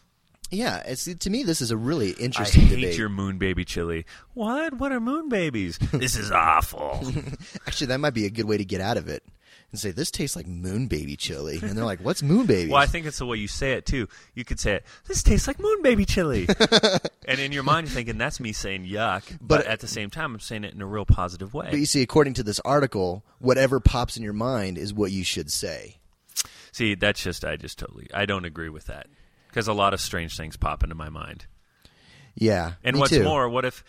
Yeah, 0.51 0.79
it's 0.85 1.05
to 1.05 1.31
me 1.31 1.44
this 1.44 1.61
is 1.61 1.70
a 1.70 1.77
really 1.77 2.11
interesting 2.11 2.62
I 2.62 2.66
hate 2.66 2.77
debate. 2.77 2.99
your 2.99 3.09
moon 3.09 3.38
baby 3.38 3.64
chili. 3.64 4.05
What? 4.35 4.75
What 4.75 4.90
are 4.90 4.99
moon 4.99 5.29
babies? 5.29 5.79
this 5.92 6.16
is 6.16 6.33
awful. 6.33 7.01
Actually, 7.66 7.87
that 7.88 8.01
might 8.01 8.14
be 8.14 8.27
a 8.27 8.31
good 8.31 8.46
way 8.46 8.57
to 8.57 8.64
get 8.64 8.81
out 8.81 8.96
of 8.96 9.09
it. 9.09 9.23
And 9.72 9.80
say, 9.80 9.90
"This 9.90 10.11
tastes 10.11 10.35
like 10.37 10.46
Moon 10.46 10.87
Baby 10.87 11.16
chili," 11.16 11.59
and 11.62 11.76
they're 11.76 11.85
like, 11.85 12.00
"What's 12.00 12.22
Moon 12.22 12.46
Baby?" 12.46 12.70
Well, 12.70 12.83
I 12.83 12.87
think 12.87 13.06
it's 13.06 13.18
the 13.18 13.26
way 13.26 13.37
you 13.38 13.48
say 13.48 13.72
it 13.72 13.87
too. 13.87 14.09
You 14.35 14.44
could 14.44 14.59
say 14.61 14.74
it. 14.74 14.87
This 15.06 15.22
tastes 15.22 15.46
like 15.46 15.59
moon 15.61 15.83
baby 15.83 16.04
chili, 16.04 16.48
and 17.26 17.38
in 17.40 17.52
your 17.52 17.62
mind 17.62 17.87
you're 17.88 17.94
thinking 17.94 18.18
that's 18.18 18.40
me 18.40 18.52
saying 18.52 18.85
yuck. 18.87 19.22
But, 19.40 19.59
But- 19.59 19.66
at 19.66 19.80
the 19.80 19.87
same 19.88 20.11
time, 20.11 20.35
I'm 20.35 20.40
saying 20.40 20.64
it 20.64 20.74
in 20.74 20.83
a 20.83 20.87
real 20.87 21.04
positive 21.04 21.54
way. 21.54 21.68
but 21.70 21.78
you 21.78 21.87
see, 21.87 22.02
according 22.02 22.35
to 22.35 22.42
this 22.42 22.61
article, 22.61 23.24
whatever 23.38 23.80
pops 23.80 24.16
in 24.16 24.22
your 24.22 24.33
mind 24.33 24.76
is 24.78 24.92
what 24.92 25.12
you 25.12 25.22
should 25.24 25.50
say. 25.52 25.98
See, 26.72 26.94
that's 26.94 27.22
just 27.22 27.44
I 27.44 27.56
just 27.56 27.78
totally 27.78 28.09
I 28.14 28.26
don't 28.26 28.44
agree 28.44 28.68
with 28.68 28.87
that 28.87 29.06
because 29.48 29.66
a 29.68 29.72
lot 29.72 29.92
of 29.94 30.00
strange 30.00 30.37
things 30.37 30.56
pop 30.56 30.83
into 30.83 30.94
my 30.94 31.09
mind. 31.09 31.46
Yeah, 32.37 32.74
And 32.85 32.98
what's 32.98 33.11
too. 33.11 33.24
more, 33.24 33.48
what 33.48 33.64
if 33.64 33.83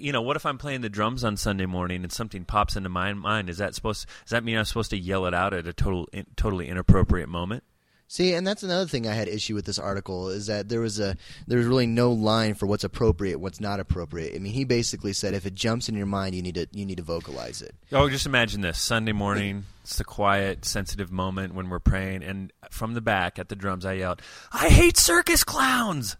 you 0.00 0.12
know, 0.12 0.22
what 0.22 0.36
if 0.36 0.46
I'm 0.46 0.58
playing 0.58 0.80
the 0.80 0.88
drums 0.88 1.24
on 1.24 1.36
Sunday 1.36 1.66
morning 1.66 2.02
and 2.02 2.12
something 2.12 2.44
pops 2.44 2.76
into 2.76 2.88
my 2.88 3.12
mind? 3.12 3.50
Is 3.50 3.58
that 3.58 3.74
supposed? 3.74 4.06
Does 4.24 4.30
that 4.30 4.44
mean 4.44 4.56
I'm 4.56 4.64
supposed 4.64 4.90
to 4.90 4.98
yell 4.98 5.26
it 5.26 5.34
out 5.34 5.54
at 5.54 5.66
a 5.66 5.72
total, 5.72 6.08
in, 6.12 6.26
totally 6.36 6.68
inappropriate 6.68 7.28
moment? 7.28 7.64
See, 8.10 8.32
and 8.32 8.46
that's 8.46 8.62
another 8.62 8.86
thing 8.86 9.06
I 9.06 9.12
had 9.12 9.28
issue 9.28 9.54
with 9.54 9.66
this 9.66 9.78
article 9.78 10.30
is 10.30 10.46
that 10.46 10.70
there 10.70 10.80
was 10.80 10.98
a 10.98 11.14
there 11.46 11.58
was 11.58 11.66
really 11.66 11.86
no 11.86 12.10
line 12.10 12.54
for 12.54 12.66
what's 12.66 12.82
appropriate, 12.82 13.38
what's 13.38 13.60
not 13.60 13.80
appropriate. 13.80 14.34
I 14.34 14.38
mean, 14.38 14.54
he 14.54 14.64
basically 14.64 15.12
said 15.12 15.34
if 15.34 15.44
it 15.44 15.54
jumps 15.54 15.90
in 15.90 15.94
your 15.94 16.06
mind, 16.06 16.34
you 16.34 16.40
need 16.40 16.54
to 16.54 16.66
you 16.72 16.86
need 16.86 16.96
to 16.96 17.02
vocalize 17.02 17.60
it. 17.60 17.74
Oh, 17.92 18.08
just 18.08 18.24
imagine 18.24 18.62
this 18.62 18.78
Sunday 18.78 19.12
morning. 19.12 19.64
It's 19.82 19.98
the 19.98 20.04
quiet, 20.04 20.64
sensitive 20.64 21.12
moment 21.12 21.54
when 21.54 21.68
we're 21.68 21.80
praying, 21.80 22.22
and 22.22 22.50
from 22.70 22.94
the 22.94 23.02
back 23.02 23.38
at 23.38 23.50
the 23.50 23.56
drums, 23.56 23.84
I 23.84 23.94
yelled, 23.94 24.22
"I 24.52 24.70
hate 24.70 24.96
circus 24.96 25.44
clowns." 25.44 26.16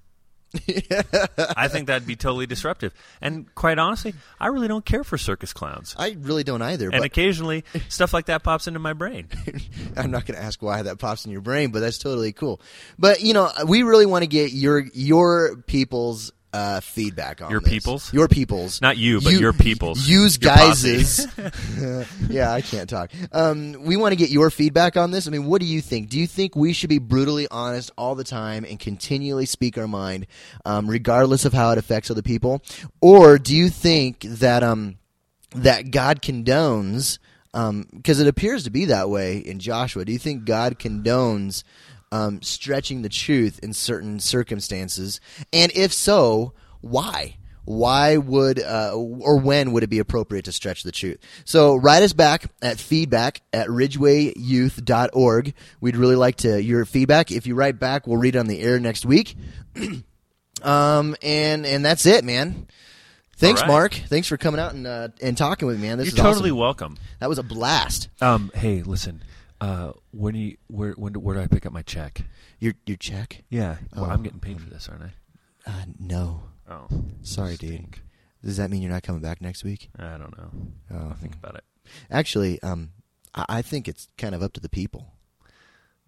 I 1.56 1.68
think 1.68 1.88
that'd 1.88 2.06
be 2.06 2.16
totally 2.16 2.46
disruptive. 2.46 2.94
And 3.20 3.52
quite 3.54 3.78
honestly, 3.78 4.14
I 4.40 4.48
really 4.48 4.68
don't 4.68 4.84
care 4.84 5.04
for 5.04 5.18
circus 5.18 5.52
clowns. 5.52 5.94
I 5.98 6.16
really 6.20 6.44
don't 6.44 6.62
either, 6.62 6.87
And 6.87 7.00
but 7.00 7.04
occasionally, 7.04 7.64
stuff 7.88 8.14
like 8.14 8.26
that 8.26 8.42
pops 8.42 8.66
into 8.66 8.80
my 8.80 8.92
brain. 8.94 9.28
I'm 9.96 10.11
not 10.11 10.26
going 10.26 10.38
to 10.38 10.42
ask 10.42 10.62
why 10.62 10.82
that 10.82 10.98
pops 10.98 11.26
in 11.26 11.32
your 11.32 11.40
brain, 11.42 11.70
but 11.70 11.80
that's 11.80 11.98
totally 11.98 12.32
cool. 12.32 12.61
But 12.98 13.20
you 13.20 13.34
know, 13.34 13.50
we 13.66 13.82
really 13.82 14.06
want 14.06 14.22
to 14.22 14.28
get 14.28 14.52
your 14.52 14.80
your 14.94 15.56
people's 15.66 16.32
uh, 16.52 16.80
feedback 16.80 17.42
on 17.42 17.50
Your 17.50 17.61
this. 17.61 17.70
people's? 17.70 18.12
your 18.12 18.28
people's, 18.28 18.80
Not 18.80 18.96
you, 18.96 19.20
but 19.20 19.34
your 19.34 19.52
people's. 19.52 20.08
Use 20.08 20.38
Your 20.40 20.54
guys's. 20.54 21.26
yeah, 22.28 22.52
I 22.52 22.61
can't 22.61 22.88
talk. 22.88 23.11
Um, 23.32 23.76
we 23.80 23.96
want 23.96 24.12
to 24.12 24.16
get 24.16 24.30
your 24.30 24.50
feedback 24.50 24.96
on 24.96 25.11
this. 25.11 25.26
I 25.26 25.30
mean, 25.30 25.44
what 25.44 25.61
do 25.61 25.66
you 25.66 25.80
think? 25.80 26.08
Do 26.08 26.18
you 26.18 26.26
think 26.26 26.56
we 26.56 26.72
should 26.72 26.88
be 26.90 26.98
brutally 26.98 27.46
honest 27.50 27.90
all 27.98 28.14
the 28.14 28.24
time 28.24 28.64
and 28.64 28.78
continually 28.78 29.46
speak 29.46 29.76
our 29.76 29.88
mind, 29.88 30.26
um, 30.64 30.88
regardless 30.88 31.44
of 31.44 31.52
how 31.52 31.70
it 31.72 31.78
affects 31.78 32.11
other 32.11 32.22
people, 32.22 32.62
or 33.00 33.38
do 33.38 33.54
you 33.54 33.68
think 33.68 34.20
that 34.20 34.62
um, 34.62 34.96
that 35.54 35.90
God 35.90 36.22
condones? 36.22 37.18
Because 37.52 38.20
it 38.20 38.28
appears 38.28 38.64
to 38.64 38.70
be 38.70 38.84
that 38.87 39.11
way 39.11 39.38
in 39.38 39.58
Joshua. 39.58 40.04
Do 40.04 40.12
you 40.12 40.18
think 40.18 40.44
God 40.44 40.78
condones 40.78 41.64
um, 42.12 42.42
stretching 42.42 43.03
the 43.03 43.09
truth 43.09 43.61
in 43.62 43.73
certain 43.73 44.21
circumstances? 44.21 45.21
And 45.53 45.73
if 45.75 45.92
so, 45.92 46.53
why? 46.81 47.37
Why 47.68 48.16
would 48.16 48.61
uh, 48.61 48.92
or 48.94 49.37
when 49.37 49.73
would 49.73 49.83
it 49.83 49.90
be 49.90 49.99
appropriate 49.99 50.47
to 50.47 50.53
stretch 50.53 50.85
the 50.85 50.92
truth? 50.92 51.18
So 51.44 51.77
write 51.77 52.03
us 52.03 52.14
back 52.14 52.51
at 52.62 52.79
feedback 52.79 53.42
at 53.53 53.68
ridgwayyouth.org. 53.68 55.55
We'd 55.79 55.97
really 55.97 56.16
like 56.16 56.37
to 56.37 56.62
your 56.62 56.87
feedback. 56.87 57.31
If 57.31 57.47
you 57.47 57.55
write 57.55 57.79
back, 57.79 58.07
we'll 58.07 58.16
read 58.16 58.37
it 58.37 58.38
on 58.38 58.47
the 58.47 58.61
air 58.61 58.81
next 58.81 59.05
week. 59.05 59.37
um, 60.62 61.14
and 61.23 61.66
and 61.66 61.85
that's 61.85 62.07
it, 62.07 62.25
man. 62.25 62.68
Thanks, 63.37 63.61
right. 63.61 63.68
Mark. 63.68 63.92
Thanks 63.92 64.29
for 64.29 64.38
coming 64.38 64.61
out 64.61 64.73
and 64.73 64.87
uh, 64.87 65.09
and 65.21 65.37
talking 65.37 65.68
with 65.68 65.79
me, 65.79 65.88
man. 65.88 65.99
This 65.99 66.07
You're 66.07 66.16
is 66.16 66.23
totally 66.23 66.49
awesome. 66.49 66.59
welcome. 66.59 66.99
That 67.21 67.29
was 67.29 67.38
a 67.38 67.42
blast. 67.42 68.09
Um, 68.23 68.51
hey, 68.55 68.83
listen. 68.83 69.23
Uh, 69.61 69.92
when 70.12 70.35
do 70.35 70.40
you, 70.40 70.57
where 70.68 70.92
when 70.92 71.12
do, 71.14 71.21
where 71.21 71.35
do 71.37 71.42
I 71.42 71.47
pick 71.49 71.66
up 71.66 71.73
my 71.73 71.83
check? 71.83 72.23
Your 72.61 72.75
your 72.87 72.97
check? 72.97 73.44
Yeah, 73.51 73.77
well, 73.94 74.05
Oh. 74.07 74.11
I'm 74.11 74.23
getting 74.23 74.38
paid 74.40 74.61
for 74.61 74.71
this, 74.71 74.88
aren't 74.88 75.03
I? 75.03 75.71
Uh, 75.71 75.85
no. 75.99 76.42
Oh, 76.71 76.87
Sorry, 77.23 77.57
dude. 77.57 77.71
stink. 77.75 78.03
Does 78.44 78.57
that 78.59 78.71
mean 78.71 78.83
you're 78.83 78.92
not 78.92 79.03
coming 79.03 79.21
back 79.21 79.40
next 79.40 79.64
week? 79.64 79.90
I 79.99 80.16
don't 80.16 80.37
know. 80.38 80.51
Oh. 80.92 81.09
I'll 81.09 81.14
think 81.14 81.35
about 81.35 81.57
it. 81.57 81.64
Actually, 82.11 82.62
um, 82.62 82.90
I, 83.35 83.44
I 83.49 83.62
think 83.62 83.88
it's 83.88 84.07
kind 84.16 84.35
of 84.35 84.42
up 84.42 84.53
to 84.55 84.61
the 84.61 84.68
people. 84.68 85.12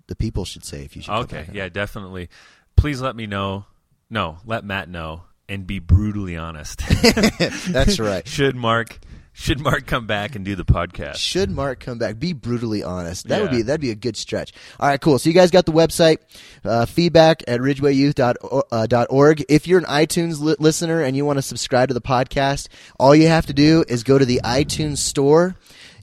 The 0.06 0.14
people 0.16 0.44
should 0.44 0.64
say 0.64 0.84
if 0.84 0.94
you 0.96 1.02
should. 1.02 1.10
come 1.10 1.22
Okay, 1.22 1.36
back 1.38 1.48
or 1.48 1.52
yeah, 1.52 1.68
definitely. 1.68 2.28
Please 2.76 3.00
let 3.00 3.16
me 3.16 3.26
know. 3.26 3.64
No, 4.10 4.38
let 4.44 4.64
Matt 4.64 4.88
know 4.88 5.22
and 5.48 5.66
be 5.66 5.78
brutally 5.80 6.36
honest. 6.36 6.78
That's 7.68 7.98
right. 7.98 8.26
should 8.28 8.54
Mark 8.56 8.98
should 9.40 9.58
Mark 9.58 9.86
come 9.86 10.06
back 10.06 10.36
and 10.36 10.44
do 10.44 10.54
the 10.54 10.66
podcast? 10.66 11.16
Should 11.16 11.50
Mark 11.50 11.80
come 11.80 11.96
back? 11.96 12.18
Be 12.18 12.34
brutally 12.34 12.82
honest. 12.82 13.26
That 13.28 13.40
would 13.40 13.50
be 13.50 13.62
that'd 13.62 13.80
be 13.80 13.90
a 13.90 13.94
good 13.94 14.18
stretch. 14.18 14.52
All 14.78 14.86
right, 14.86 15.00
cool. 15.00 15.18
So 15.18 15.30
you 15.30 15.34
guys 15.34 15.50
got 15.50 15.64
the 15.64 15.72
website, 15.72 16.18
uh, 16.62 16.84
feedback 16.84 17.42
at 17.48 17.60
ridgwayyouth.org. 17.60 19.44
If 19.48 19.66
you're 19.66 19.78
an 19.78 19.86
iTunes 19.86 20.40
li- 20.40 20.56
listener 20.58 21.00
and 21.00 21.16
you 21.16 21.24
want 21.24 21.38
to 21.38 21.42
subscribe 21.42 21.88
to 21.88 21.94
the 21.94 22.02
podcast, 22.02 22.68
all 22.98 23.14
you 23.14 23.28
have 23.28 23.46
to 23.46 23.54
do 23.54 23.82
is 23.88 24.02
go 24.02 24.18
to 24.18 24.26
the 24.26 24.42
iTunes 24.44 24.98
store. 24.98 25.56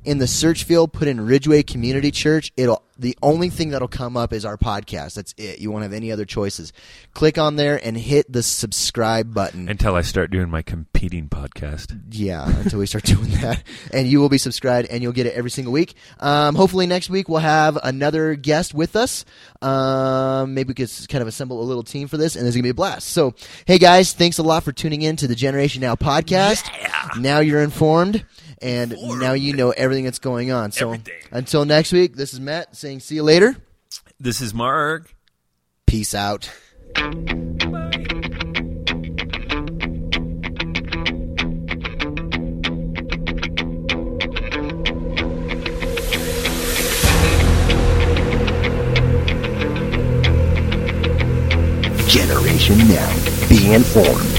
In 0.07 0.19
the 0.19 0.27
search 0.27 0.63
field, 0.63 0.93
put 0.93 1.09
in 1.09 1.19
Ridgway 1.19 1.63
Community 1.63 2.11
Church. 2.11 2.53
It'll 2.55 2.81
the 2.97 3.17
only 3.21 3.49
thing 3.49 3.69
that'll 3.69 3.89
come 3.89 4.15
up 4.15 4.31
is 4.31 4.45
our 4.45 4.55
podcast. 4.55 5.15
That's 5.15 5.35
it. 5.37 5.59
You 5.59 5.69
won't 5.69 5.83
have 5.83 5.91
any 5.91 6.13
other 6.13 6.23
choices. 6.23 6.71
Click 7.13 7.37
on 7.37 7.57
there 7.57 7.79
and 7.85 7.97
hit 7.97 8.31
the 8.31 8.41
subscribe 8.41 9.33
button. 9.33 9.67
Until 9.67 9.95
I 9.95 10.01
start 10.01 10.31
doing 10.31 10.49
my 10.49 10.61
competing 10.61 11.27
podcast. 11.27 11.99
Yeah, 12.09 12.47
until 12.61 12.79
we 12.79 12.85
start 12.85 13.03
doing 13.05 13.29
that. 13.41 13.63
And 13.93 14.07
you 14.07 14.21
will 14.21 14.29
be 14.29 14.37
subscribed 14.37 14.87
and 14.89 15.03
you'll 15.03 15.11
get 15.11 15.25
it 15.25 15.33
every 15.33 15.51
single 15.51 15.73
week. 15.73 15.93
Um, 16.21 16.55
hopefully 16.55 16.87
next 16.87 17.09
week 17.09 17.27
we'll 17.27 17.39
have 17.39 17.77
another 17.83 18.35
guest 18.35 18.73
with 18.73 18.95
us. 18.95 19.25
Um, 19.61 20.53
maybe 20.53 20.69
we 20.69 20.73
could 20.73 20.89
kind 21.09 21.21
of 21.21 21.27
assemble 21.27 21.61
a 21.61 21.65
little 21.65 21.83
team 21.83 22.07
for 22.07 22.15
this 22.15 22.37
and 22.37 22.47
it's 22.47 22.55
going 22.55 22.63
to 22.63 22.67
be 22.67 22.71
a 22.71 22.73
blast. 22.73 23.09
So, 23.09 23.35
hey 23.65 23.77
guys, 23.77 24.13
thanks 24.13 24.37
a 24.37 24.43
lot 24.43 24.63
for 24.63 24.71
tuning 24.71 25.01
in 25.01 25.17
to 25.17 25.27
the 25.27 25.35
Generation 25.35 25.81
Now 25.81 25.95
podcast. 25.95 26.65
Now 27.19 27.39
you're 27.39 27.61
informed 27.61 28.25
and 28.61 28.95
now 29.19 29.33
you 29.33 29.53
know 29.53 29.71
everything 29.71 30.05
that's 30.05 30.19
going 30.19 30.51
on. 30.51 30.71
So 30.71 30.93
Everything. 30.93 31.13
until 31.31 31.65
next 31.65 31.91
week, 31.91 32.15
this 32.15 32.33
is 32.33 32.39
Matt 32.39 32.75
saying 32.75 33.01
see 33.01 33.15
you 33.15 33.23
later. 33.23 33.55
This 34.19 34.41
is 34.41 34.53
Mark. 34.53 35.13
Peace 35.85 36.13
out. 36.15 36.49
Generation 52.07 52.77
Now. 52.87 53.47
Be 53.49 53.73
informed. 53.73 54.36